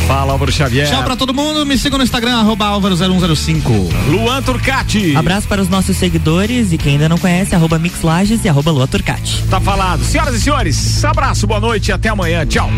[0.06, 0.88] Fala, Álvaro Xavier.
[0.88, 4.08] Tchau pra todo mundo, me sigam no Instagram, arroba Álvaro0105.
[4.08, 5.16] Luan Turcati.
[5.16, 8.86] Abraço para os nossos seguidores e quem ainda não conhece, arroba Mixlages e arroba Lua
[8.86, 9.42] Turcati.
[9.50, 10.04] Tá falado.
[10.04, 12.46] Senhoras e senhores, abraço, boa noite e até amanhã.
[12.46, 12.70] Tchau.